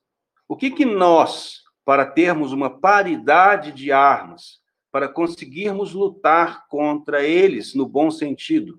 [0.49, 4.61] o que que nós, para termos uma paridade de armas,
[4.93, 8.79] para conseguirmos lutar contra eles no bom sentido,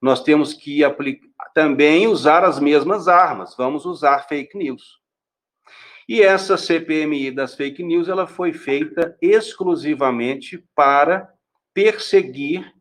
[0.00, 3.54] nós temos que aplicar, também usar as mesmas armas.
[3.56, 4.97] Vamos usar fake news.
[6.08, 11.30] E essa CPMI das fake news, ela foi feita exclusivamente para
[11.74, 12.74] perseguir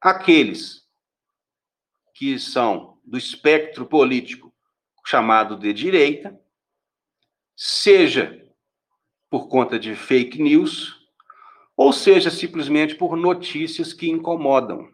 [0.00, 0.82] aqueles
[2.12, 4.52] que são do espectro político
[5.06, 6.36] chamado de direita,
[7.56, 8.44] seja
[9.30, 11.06] por conta de fake news,
[11.76, 14.92] ou seja simplesmente por notícias que incomodam.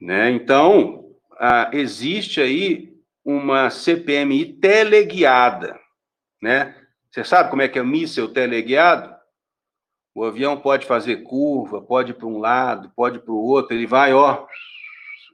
[0.00, 0.30] Né?
[0.30, 2.93] Então, ah, existe aí
[3.24, 5.78] uma CPMI teleguiada.
[6.42, 6.74] Né?
[7.10, 9.14] Você sabe como é que é o míssel teleguiado?
[10.14, 14.12] O avião pode fazer curva, pode para um lado, pode para o outro, ele vai,
[14.12, 14.46] ó,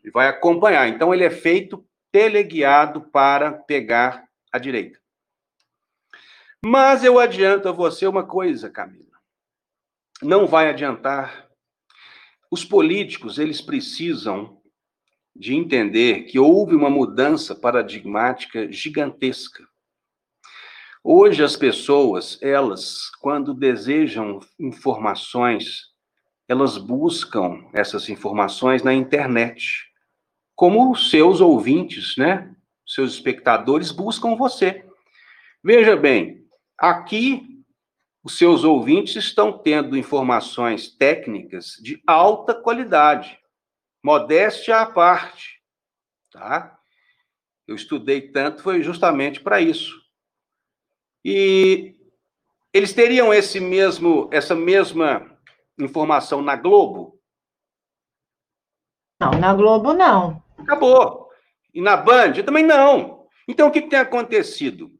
[0.04, 0.88] e vai acompanhar.
[0.88, 4.98] Então, ele é feito teleguiado para pegar a direita.
[6.64, 9.06] Mas eu adianto a você uma coisa, Camila.
[10.22, 11.48] Não vai adiantar.
[12.50, 14.59] Os políticos, eles precisam
[15.40, 19.66] de entender que houve uma mudança paradigmática gigantesca.
[21.02, 25.86] Hoje as pessoas, elas, quando desejam informações,
[26.46, 29.90] elas buscam essas informações na internet.
[30.54, 32.54] Como os seus ouvintes, né?
[32.86, 34.84] Seus espectadores buscam você.
[35.64, 36.44] Veja bem,
[36.78, 37.64] aqui
[38.22, 43.40] os seus ouvintes estão tendo informações técnicas de alta qualidade.
[44.02, 45.60] Modéstia à parte,
[46.30, 46.78] tá?
[47.66, 50.00] Eu estudei tanto foi justamente para isso.
[51.24, 51.94] E
[52.72, 55.38] eles teriam esse mesmo essa mesma
[55.78, 57.20] informação na Globo?
[59.20, 60.42] Não, na Globo não.
[60.58, 61.28] Acabou.
[61.74, 63.28] E na Band também não.
[63.46, 64.90] Então o que, que tem acontecido?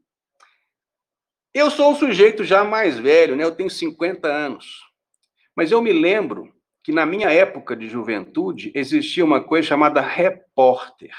[1.53, 3.43] Eu sou um sujeito já mais velho, né?
[3.43, 4.79] Eu tenho 50 anos.
[5.55, 11.15] Mas eu me lembro que na minha época de juventude existia uma coisa chamada repórter.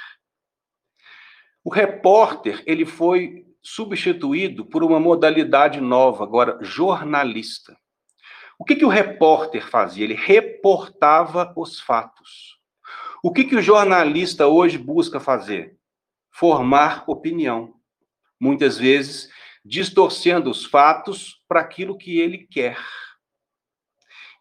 [1.65, 7.77] O repórter, ele foi substituído por uma modalidade nova, agora jornalista.
[8.59, 10.05] O que, que o repórter fazia?
[10.05, 12.59] Ele reportava os fatos.
[13.23, 15.77] O que, que o jornalista hoje busca fazer?
[16.31, 17.75] Formar opinião.
[18.41, 19.31] Muitas vezes
[19.65, 22.79] distorcendo os fatos para aquilo que ele quer.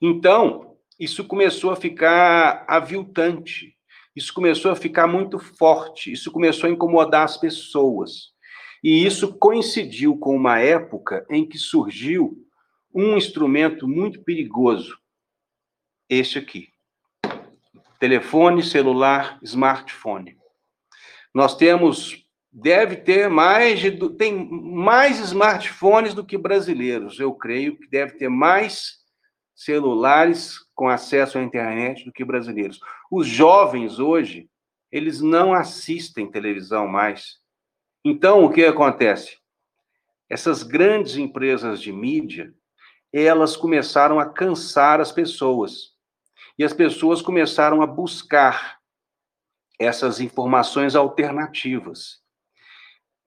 [0.01, 0.70] Então,
[1.02, 3.76] isso começou a ficar aviltante,
[4.16, 8.30] isso começou a ficar muito forte, isso começou a incomodar as pessoas.
[8.84, 12.38] E isso coincidiu com uma época em que surgiu
[12.93, 14.95] um instrumento muito perigoso,
[16.08, 16.68] este aqui.
[17.99, 20.38] Telefone, celular, smartphone.
[21.34, 23.82] Nós temos, deve ter mais
[24.20, 27.20] tem mais smartphones do que brasileiros.
[27.20, 29.02] Eu creio que deve ter mais
[29.56, 32.79] celulares com acesso à internet do que brasileiros.
[33.11, 34.49] Os jovens hoje,
[34.91, 37.38] eles não assistem televisão mais.
[38.03, 39.38] Então, o que acontece?
[40.27, 42.51] Essas grandes empresas de mídia,
[43.13, 45.91] elas começaram a cansar as pessoas.
[46.57, 48.79] E as pessoas começaram a buscar
[49.79, 52.23] essas informações alternativas.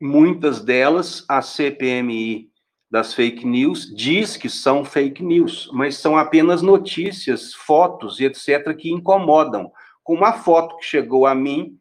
[0.03, 2.51] Muitas delas, a CPMI
[2.95, 8.73] das fake news diz que são fake news, mas são apenas notícias, fotos e etc.
[8.73, 9.73] que incomodam.
[10.05, 11.77] Com uma foto que chegou a mim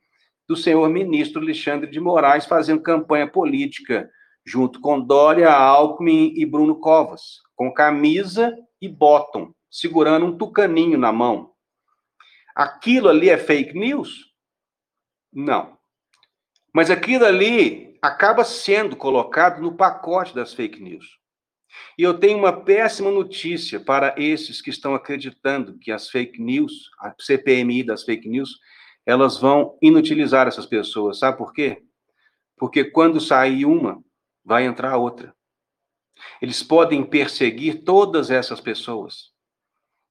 [0.47, 4.09] do senhor ministro Alexandre de Moraes fazendo campanha política
[4.43, 8.51] junto com Dória, Alckmin e Bruno Covas, com camisa
[8.81, 11.51] e bottom, segurando um tucaninho na mão.
[12.55, 14.33] Aquilo ali é fake news?
[15.31, 15.77] Não.
[16.73, 21.17] Mas aquilo ali acaba sendo colocado no pacote das fake news.
[21.97, 26.91] E eu tenho uma péssima notícia para esses que estão acreditando que as fake news,
[26.99, 28.59] a CPMI das fake news,
[29.05, 31.17] elas vão inutilizar essas pessoas.
[31.17, 31.81] Sabe por quê?
[32.57, 34.03] Porque quando sair uma,
[34.43, 35.33] vai entrar outra.
[36.41, 39.31] Eles podem perseguir todas essas pessoas.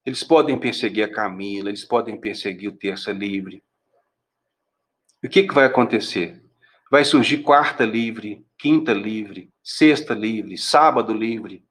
[0.07, 3.63] Eles podem perseguir a Camila, eles podem perseguir o Terça Livre.
[5.23, 6.42] E o que, que vai acontecer?
[6.93, 11.67] Vai surgir quarta livre, quinta livre, sexta livre, sábado livre.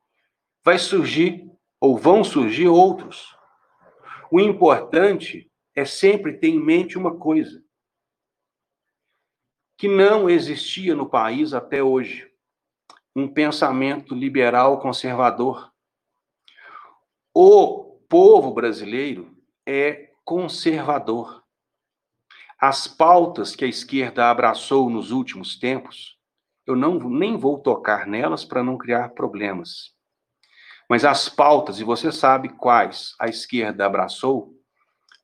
[0.66, 1.48] Vai surgir,
[1.80, 3.38] ou vão surgir outros.
[4.32, 7.64] O importante é sempre ter em mente uma coisa:
[9.78, 12.28] que não existia no país até hoje
[13.16, 15.72] um pensamento liberal conservador.
[17.32, 21.41] O povo brasileiro é conservador.
[22.62, 26.16] As pautas que a esquerda abraçou nos últimos tempos,
[26.68, 29.96] eu não nem vou tocar nelas para não criar problemas.
[30.88, 34.54] Mas as pautas, e você sabe quais a esquerda abraçou,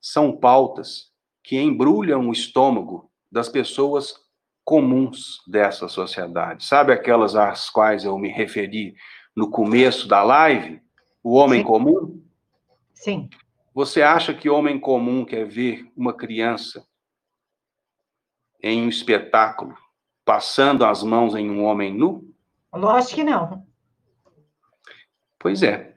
[0.01, 1.11] são pautas
[1.43, 4.15] que embrulham o estômago das pessoas
[4.65, 6.65] comuns dessa sociedade.
[6.65, 8.95] Sabe aquelas às quais eu me referi
[9.35, 10.81] no começo da live?
[11.21, 11.67] O homem Sim.
[11.67, 12.23] comum?
[12.95, 13.29] Sim.
[13.75, 16.83] Você acha que o homem comum quer ver uma criança
[18.61, 19.75] em um espetáculo
[20.27, 22.35] passando as mãos em um homem nu?
[22.73, 23.65] Lógico que não.
[25.39, 25.95] Pois é.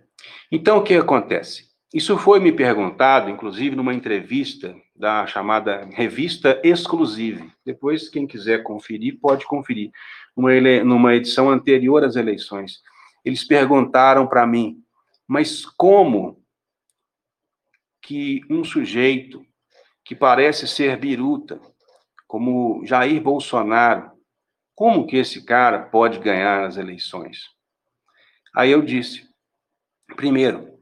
[0.52, 1.68] Então, o que acontece?
[1.92, 7.50] Isso foi me perguntado, inclusive, numa entrevista da chamada Revista Exclusive.
[7.66, 9.90] Depois, quem quiser conferir, pode conferir.
[10.36, 10.84] Numa, ele...
[10.84, 12.80] numa edição anterior às eleições.
[13.24, 14.80] Eles perguntaram para mim,
[15.26, 16.40] mas como
[18.00, 19.44] que um sujeito
[20.04, 21.60] que parece ser biruta,
[22.30, 24.12] como Jair Bolsonaro,
[24.72, 27.48] como que esse cara pode ganhar as eleições?
[28.54, 29.28] Aí eu disse,
[30.14, 30.78] primeiro,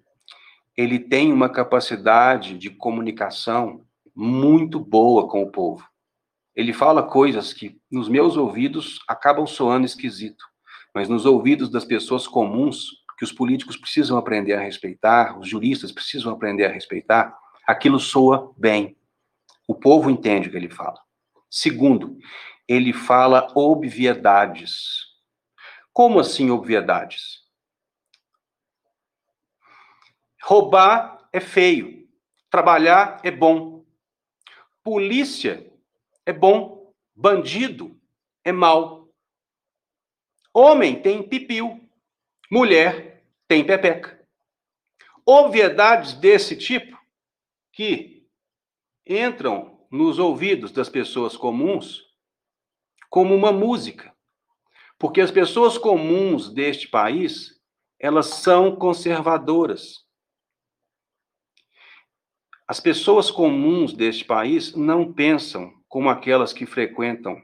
[0.76, 3.82] ele tem uma capacidade de comunicação
[4.14, 5.88] muito boa com o povo.
[6.54, 10.44] Ele fala coisas que nos meus ouvidos acabam soando esquisito,
[10.94, 15.92] mas nos ouvidos das pessoas comuns, que os políticos precisam aprender a respeitar, os juristas
[15.92, 17.34] precisam aprender a respeitar,
[17.66, 18.98] aquilo soa bem.
[19.66, 21.07] O povo entende o que ele fala.
[21.50, 22.18] Segundo,
[22.66, 25.06] ele fala obviedades.
[25.92, 27.42] Como assim obviedades?
[30.42, 32.08] Roubar é feio,
[32.50, 33.84] trabalhar é bom.
[34.82, 35.70] Polícia
[36.24, 37.98] é bom, bandido
[38.44, 39.08] é mal.
[40.52, 41.88] Homem tem pipiu,
[42.50, 44.18] mulher tem pepeca.
[45.24, 46.98] Obviedades desse tipo
[47.72, 48.26] que
[49.06, 52.04] entram nos ouvidos das pessoas comuns
[53.08, 54.14] como uma música.
[54.98, 57.58] Porque as pessoas comuns deste país,
[57.98, 60.06] elas são conservadoras.
[62.66, 67.40] As pessoas comuns deste país não pensam como aquelas que frequentam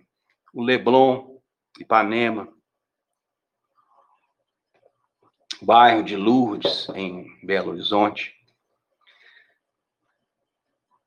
[0.52, 1.40] o Leblon,
[1.80, 2.52] Ipanema,
[5.62, 8.33] bairro de Lourdes, em Belo Horizonte,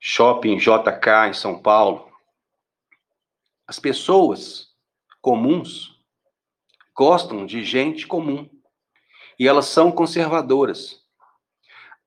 [0.09, 2.09] shopping JK em São Paulo.
[3.67, 4.69] As pessoas
[5.21, 6.01] comuns
[6.95, 8.49] gostam de gente comum
[9.37, 11.03] e elas são conservadoras.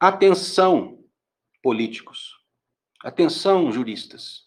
[0.01, 1.05] Atenção,
[1.63, 2.41] políticos.
[3.05, 4.47] Atenção, juristas.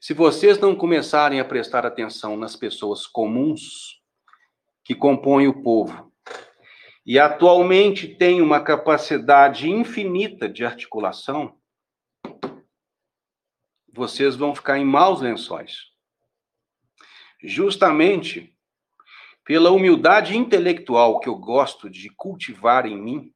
[0.00, 4.00] Se vocês não começarem a prestar atenção nas pessoas comuns
[4.84, 6.12] que compõem o povo
[7.04, 11.58] e atualmente têm uma capacidade infinita de articulação,
[13.94, 15.92] vocês vão ficar em maus lençóis.
[17.42, 18.54] Justamente
[19.44, 23.34] pela humildade intelectual que eu gosto de cultivar em mim,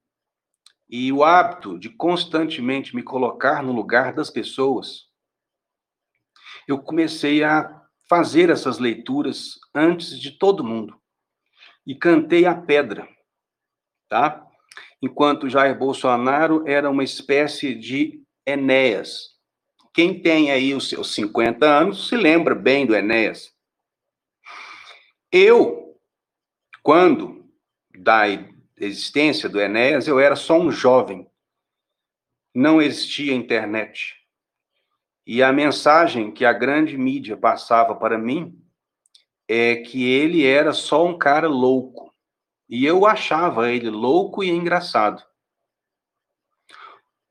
[0.88, 5.06] e o hábito de constantemente me colocar no lugar das pessoas,
[6.66, 10.98] eu comecei a fazer essas leituras antes de todo mundo.
[11.86, 13.06] E cantei a pedra,
[14.08, 14.46] tá?
[15.00, 19.37] Enquanto Jair Bolsonaro era uma espécie de Enéas.
[19.98, 23.52] Quem tem aí os seus 50 anos se lembra bem do Enéas.
[25.32, 26.00] Eu,
[26.84, 27.44] quando
[27.98, 28.22] da
[28.76, 31.28] existência do Enéas, eu era só um jovem.
[32.54, 34.14] Não existia internet.
[35.26, 38.56] E a mensagem que a grande mídia passava para mim
[39.48, 42.14] é que ele era só um cara louco.
[42.68, 45.24] E eu achava ele louco e engraçado.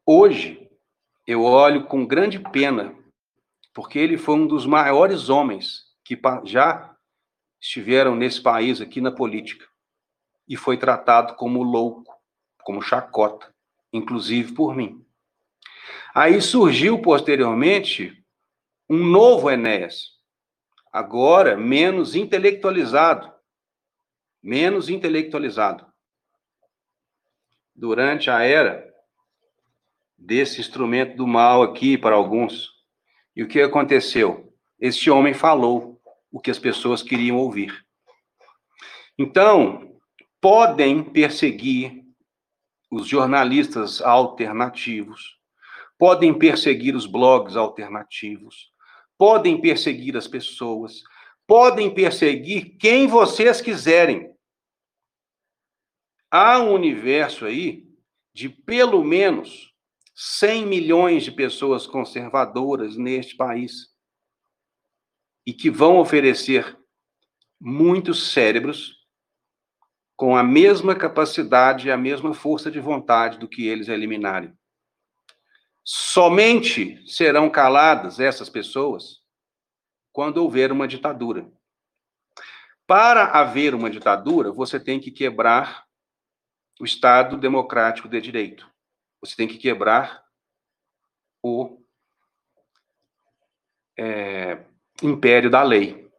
[0.05, 0.66] Hoje,
[1.27, 2.95] eu olho com grande pena,
[3.73, 6.95] porque ele foi um dos maiores homens que já
[7.59, 9.67] estiveram nesse país aqui na política
[10.47, 12.15] e foi tratado como louco,
[12.63, 13.53] como chacota,
[13.91, 15.05] inclusive por mim.
[16.15, 18.23] Aí surgiu posteriormente
[18.89, 20.13] um novo Enéas,
[20.93, 23.33] agora menos intelectualizado,
[24.41, 25.85] menos intelectualizado.
[27.75, 28.86] Durante a era
[30.17, 32.71] desse instrumento do mal aqui para alguns.
[33.35, 34.53] E o que aconteceu?
[34.79, 36.01] Este homem falou
[36.31, 37.85] o que as pessoas queriam ouvir.
[39.17, 39.99] Então,
[40.41, 42.03] podem perseguir
[42.89, 45.37] os jornalistas alternativos,
[45.97, 48.71] podem perseguir os blogs alternativos,
[49.17, 51.01] podem perseguir as pessoas,
[51.45, 54.31] podem perseguir quem vocês quiserem.
[56.29, 57.87] Há um universo aí
[58.33, 59.73] de pelo menos
[60.19, 63.95] 100 milhões de pessoas conservadoras neste país
[65.45, 66.75] e que vão oferecer
[67.61, 68.95] muitos cérebros
[70.15, 74.57] com a mesma capacidade e a mesma força de vontade do que eles eliminarem.
[75.83, 79.21] Somente serão caladas essas pessoas
[80.11, 81.47] quando houver uma ditadura.
[82.87, 85.85] Para haver uma ditadura, você tem que quebrar
[86.79, 88.67] o Estado democrático de direito.
[89.21, 90.23] Você tem que quebrar
[91.41, 91.81] o
[93.97, 94.63] é,
[95.01, 96.09] império da lei.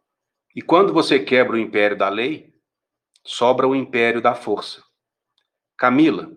[0.55, 2.53] E quando você quebra o império da lei,
[3.25, 4.83] sobra o império da força.
[5.77, 6.31] Camila,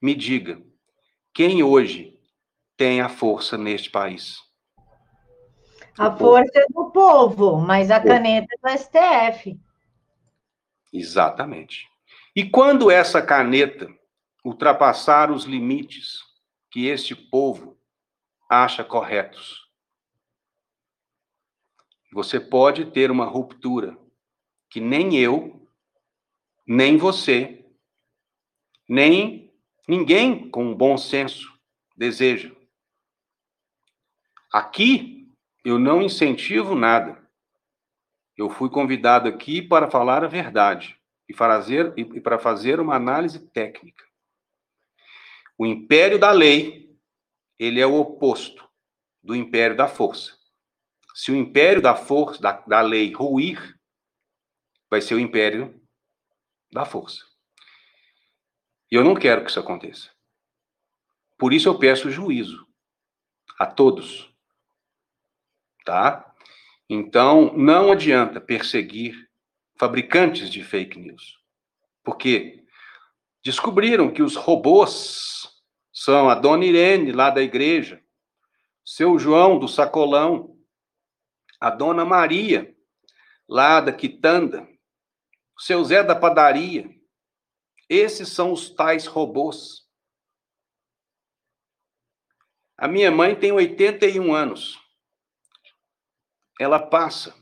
[0.00, 0.62] me diga,
[1.34, 2.18] quem hoje
[2.76, 4.38] tem a força neste país?
[5.98, 6.58] A o força povo.
[6.58, 9.60] é do povo, mas a caneta é do STF.
[10.92, 11.86] Exatamente.
[12.34, 13.88] E quando essa caneta
[14.44, 16.20] ultrapassar os limites
[16.70, 17.78] que este povo
[18.48, 19.68] acha corretos.
[22.12, 23.96] Você pode ter uma ruptura
[24.68, 25.66] que nem eu,
[26.66, 27.64] nem você,
[28.88, 29.52] nem
[29.88, 31.52] ninguém com bom senso
[31.96, 32.54] deseja.
[34.52, 35.32] Aqui
[35.64, 37.22] eu não incentivo nada.
[38.36, 43.38] Eu fui convidado aqui para falar a verdade e fazer e para fazer uma análise
[43.50, 44.04] técnica.
[45.62, 46.92] O império da lei,
[47.56, 48.68] ele é o oposto
[49.22, 50.36] do império da força.
[51.14, 53.78] Se o império da força, da, da lei ruir,
[54.90, 55.80] vai ser o império
[56.72, 57.24] da força.
[58.90, 60.10] E eu não quero que isso aconteça.
[61.38, 62.66] Por isso eu peço juízo
[63.56, 64.34] a todos.
[65.84, 66.34] Tá?
[66.90, 69.30] Então, não adianta perseguir
[69.78, 71.38] fabricantes de fake news.
[72.02, 72.64] Porque
[73.44, 75.51] descobriram que os robôs
[76.04, 78.04] são a dona Irene, lá da igreja,
[78.84, 80.58] seu João, do sacolão,
[81.60, 82.76] a dona Maria,
[83.48, 84.68] lá da quitanda,
[85.56, 86.90] seu Zé da padaria.
[87.88, 89.88] Esses são os tais robôs.
[92.76, 94.76] A minha mãe tem 81 anos.
[96.58, 97.32] Ela passa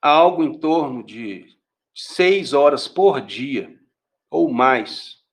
[0.00, 1.58] algo em torno de
[1.92, 3.76] seis horas por dia
[4.30, 5.23] ou mais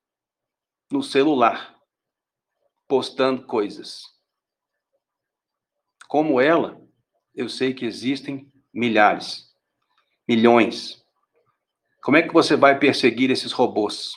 [0.91, 1.75] no celular,
[2.87, 4.03] postando coisas.
[6.07, 6.81] Como ela,
[7.33, 9.49] eu sei que existem milhares,
[10.27, 11.01] milhões.
[12.03, 14.11] Como é que você vai perseguir esses robôs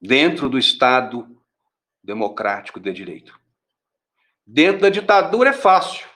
[0.00, 1.38] dentro do Estado
[2.02, 3.38] democrático de direito?
[4.46, 6.08] Dentro da ditadura é fácil.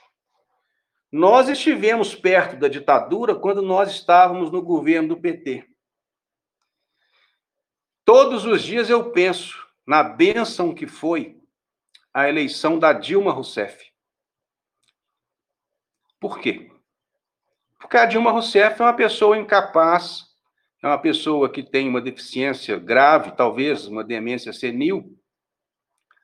[1.12, 5.68] Nós estivemos perto da ditadura quando nós estávamos no governo do PT.
[8.06, 11.42] Todos os dias eu penso na bênção que foi
[12.14, 13.92] a eleição da Dilma Rousseff.
[16.20, 16.70] Por quê?
[17.80, 20.24] Porque a Dilma Rousseff é uma pessoa incapaz,
[20.80, 25.18] é uma pessoa que tem uma deficiência grave, talvez uma demência senil.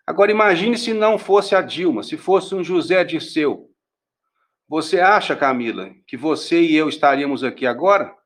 [0.07, 3.69] Agora imagine se não fosse a Dilma, se fosse um José Dirceu,
[4.69, 8.17] você acha, Camila, que você e eu estaríamos aqui agora?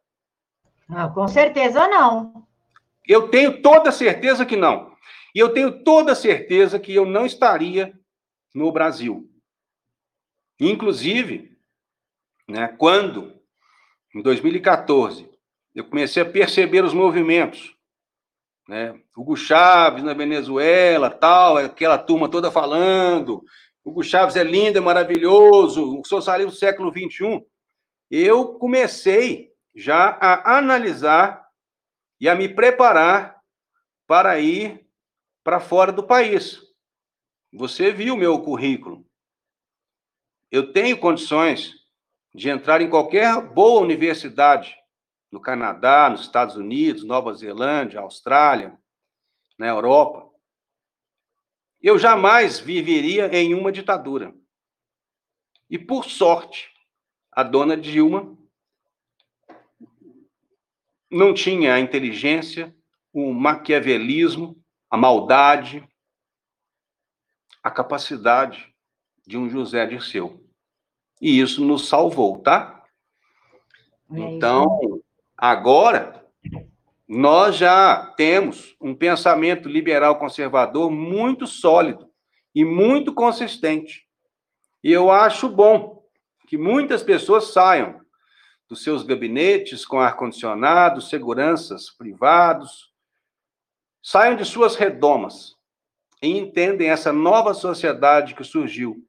[0.86, 2.45] Não, com certeza não.
[3.06, 4.96] Eu tenho toda certeza que não.
[5.34, 7.92] E eu tenho toda certeza que eu não estaria
[8.54, 9.30] no Brasil.
[10.58, 11.56] Inclusive,
[12.48, 13.38] né, quando,
[14.14, 15.28] em 2014,
[15.74, 17.76] eu comecei a perceber os movimentos,
[18.66, 23.44] né, Hugo Chaves na Venezuela, tal, aquela turma toda falando,
[23.84, 27.44] Hugo Chaves é lindo, é maravilhoso, o socialismo do século XXI.
[28.10, 31.45] Eu comecei já a analisar
[32.20, 33.40] e a me preparar
[34.06, 34.86] para ir
[35.42, 36.60] para fora do país.
[37.52, 39.06] Você viu meu currículo.
[40.50, 41.74] Eu tenho condições
[42.34, 44.76] de entrar em qualquer boa universidade
[45.30, 48.78] no Canadá, nos Estados Unidos, Nova Zelândia, Austrália,
[49.58, 50.30] na Europa.
[51.80, 54.34] Eu jamais viveria em uma ditadura.
[55.68, 56.70] E, por sorte,
[57.32, 58.35] a dona Dilma
[61.10, 62.74] não tinha a inteligência,
[63.12, 64.56] o maquiavelismo,
[64.90, 65.86] a maldade,
[67.62, 68.74] a capacidade
[69.26, 70.44] de um José Dirceu.
[71.20, 72.84] E isso nos salvou, tá?
[74.12, 75.02] É então,
[75.36, 76.24] agora,
[77.08, 82.10] nós já temos um pensamento liberal conservador muito sólido
[82.54, 84.06] e muito consistente.
[84.82, 86.04] E eu acho bom
[86.46, 88.00] que muitas pessoas saiam
[88.68, 92.92] dos seus gabinetes com ar-condicionado, seguranças privados,
[94.02, 95.56] saiam de suas redomas
[96.22, 99.06] e entendem essa nova sociedade que surgiu,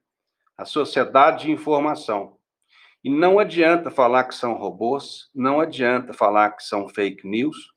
[0.58, 2.38] a sociedade de informação.
[3.04, 7.72] E não adianta falar que são robôs, não adianta falar que são fake news,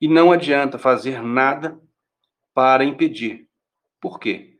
[0.00, 1.80] e não adianta fazer nada
[2.52, 3.48] para impedir.
[4.00, 4.58] Por quê?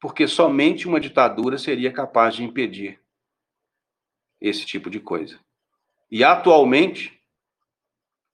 [0.00, 3.00] Porque somente uma ditadura seria capaz de impedir
[4.40, 5.38] esse tipo de coisa.
[6.12, 7.18] E atualmente,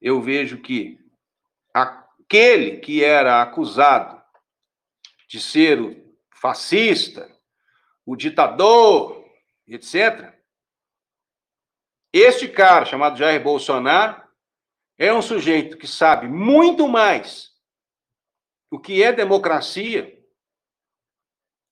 [0.01, 0.99] eu vejo que
[1.73, 4.21] aquele que era acusado
[5.29, 5.95] de ser o
[6.29, 7.33] fascista,
[8.05, 9.25] o ditador,
[9.65, 10.37] etc.,
[12.11, 14.27] este cara chamado Jair Bolsonaro
[14.97, 17.49] é um sujeito que sabe muito mais
[18.69, 20.21] o que é democracia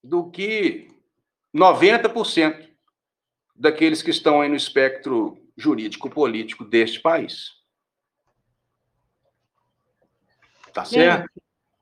[0.02, 0.88] do que
[1.54, 2.74] 90%
[3.54, 7.58] daqueles que estão aí no espectro jurídico-político deste país.
[10.74, 11.28] Tá certo?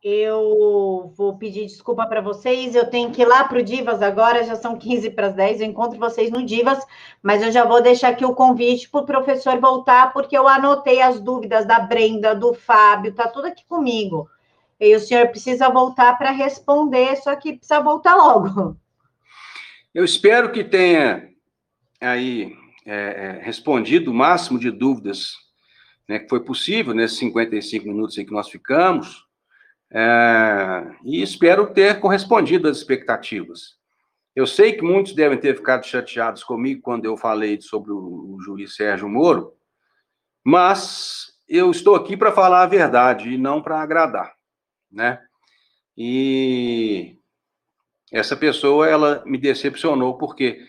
[0.08, 2.76] eu vou pedir desculpa para vocês.
[2.76, 5.62] Eu tenho que ir lá para o Divas agora, já são 15 para as 10.
[5.62, 6.78] Eu encontro vocês no Divas,
[7.24, 11.02] mas eu já vou deixar aqui o convite para o professor voltar, porque eu anotei
[11.02, 14.30] as dúvidas da Brenda, do Fábio, tá tudo aqui comigo.
[14.80, 18.78] E o senhor precisa voltar para responder, só que precisa voltar logo.
[19.92, 21.30] Eu espero que tenha
[22.00, 22.56] aí
[22.86, 25.34] é, é, respondido o máximo de dúvidas
[26.08, 29.26] né, que foi possível nesses 55 minutos aí que nós ficamos.
[29.92, 33.76] É, e espero ter correspondido às expectativas.
[34.36, 38.42] Eu sei que muitos devem ter ficado chateados comigo quando eu falei sobre o, o
[38.42, 39.54] juiz Sérgio Moro,
[40.44, 44.36] mas eu estou aqui para falar a verdade e não para agradar,
[44.92, 45.20] né?
[45.98, 47.18] E
[48.12, 50.66] essa pessoa, ela me decepcionou porque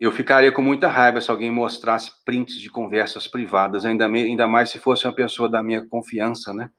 [0.00, 4.70] eu ficaria com muita raiva se alguém mostrasse prints de conversas privadas, ainda, ainda mais
[4.70, 6.70] se fosse uma pessoa da minha confiança, né?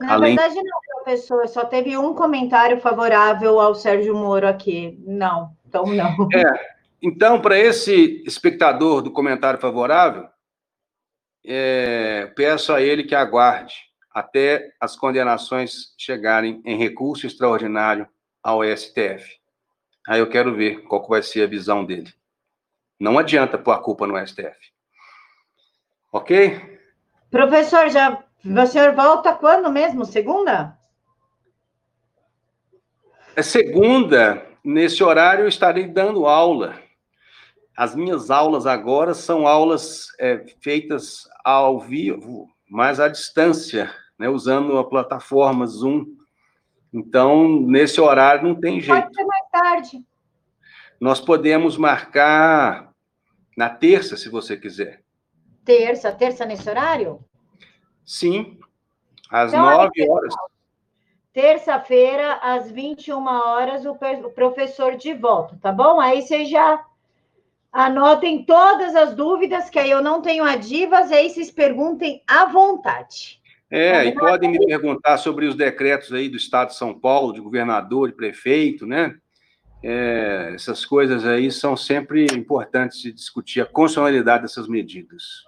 [0.00, 0.36] Na Além...
[0.36, 1.46] verdade, não, professor.
[1.46, 4.98] Só teve um comentário favorável ao Sérgio Moro aqui.
[5.06, 6.16] Não, então não.
[6.34, 10.28] É, então, para esse espectador do comentário favorável,
[11.44, 13.74] é, peço a ele que aguarde
[14.12, 18.06] até as condenações chegarem em recurso extraordinário
[18.42, 19.40] ao STF.
[20.06, 22.12] Aí eu quero ver qual que vai ser a visão dele.
[23.02, 24.56] Não adianta pôr a culpa no STF.
[26.12, 26.78] Ok?
[27.32, 30.04] Professor, já o senhor volta quando mesmo?
[30.04, 30.78] Segunda?
[33.34, 34.46] É segunda.
[34.62, 36.80] Nesse horário eu estarei dando aula.
[37.76, 44.78] As minhas aulas agora são aulas é, feitas ao vivo, mas à distância, né, usando
[44.78, 46.06] a plataforma Zoom.
[46.94, 49.02] Então, nesse horário não tem jeito.
[49.02, 50.04] Pode ser mais tarde.
[51.00, 52.91] Nós podemos marcar
[53.56, 55.02] na terça, se você quiser.
[55.64, 57.20] Terça, terça nesse horário?
[58.04, 58.58] Sim,
[59.30, 60.34] às então, nove horas.
[61.32, 63.96] Terça-feira, às 21 horas, o
[64.34, 65.98] professor de volta, tá bom?
[65.98, 66.84] Aí vocês já
[67.72, 73.40] anotem todas as dúvidas, que aí eu não tenho adivas, aí vocês perguntem à vontade.
[73.70, 77.40] É, e podem me perguntar sobre os decretos aí do Estado de São Paulo, de
[77.40, 79.16] governador e prefeito, né?
[79.82, 85.44] É, essas coisas aí são sempre importantes de discutir a constitucionalidade dessas medidas.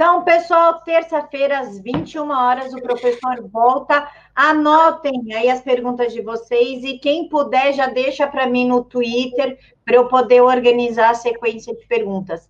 [0.00, 4.08] Então, pessoal, terça-feira, às 21 horas, o professor volta.
[4.34, 9.58] Anotem aí as perguntas de vocês e quem puder já deixa para mim no Twitter
[9.84, 12.48] para eu poder organizar a sequência de perguntas.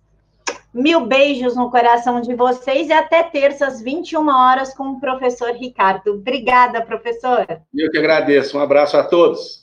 [0.73, 5.51] Mil beijos no coração de vocês e até terça, às 21 horas, com o professor
[5.51, 6.13] Ricardo.
[6.13, 7.45] Obrigada, professor.
[7.75, 8.57] Eu que agradeço.
[8.57, 9.60] Um abraço a todos.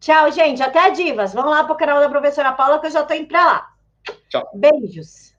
[0.00, 0.62] Tchau, gente.
[0.62, 1.34] Até a Divas.
[1.34, 3.72] Vamos lá para o canal da professora Paula, que eu já estou indo para lá.
[4.28, 4.48] Tchau.
[4.54, 5.29] Beijos.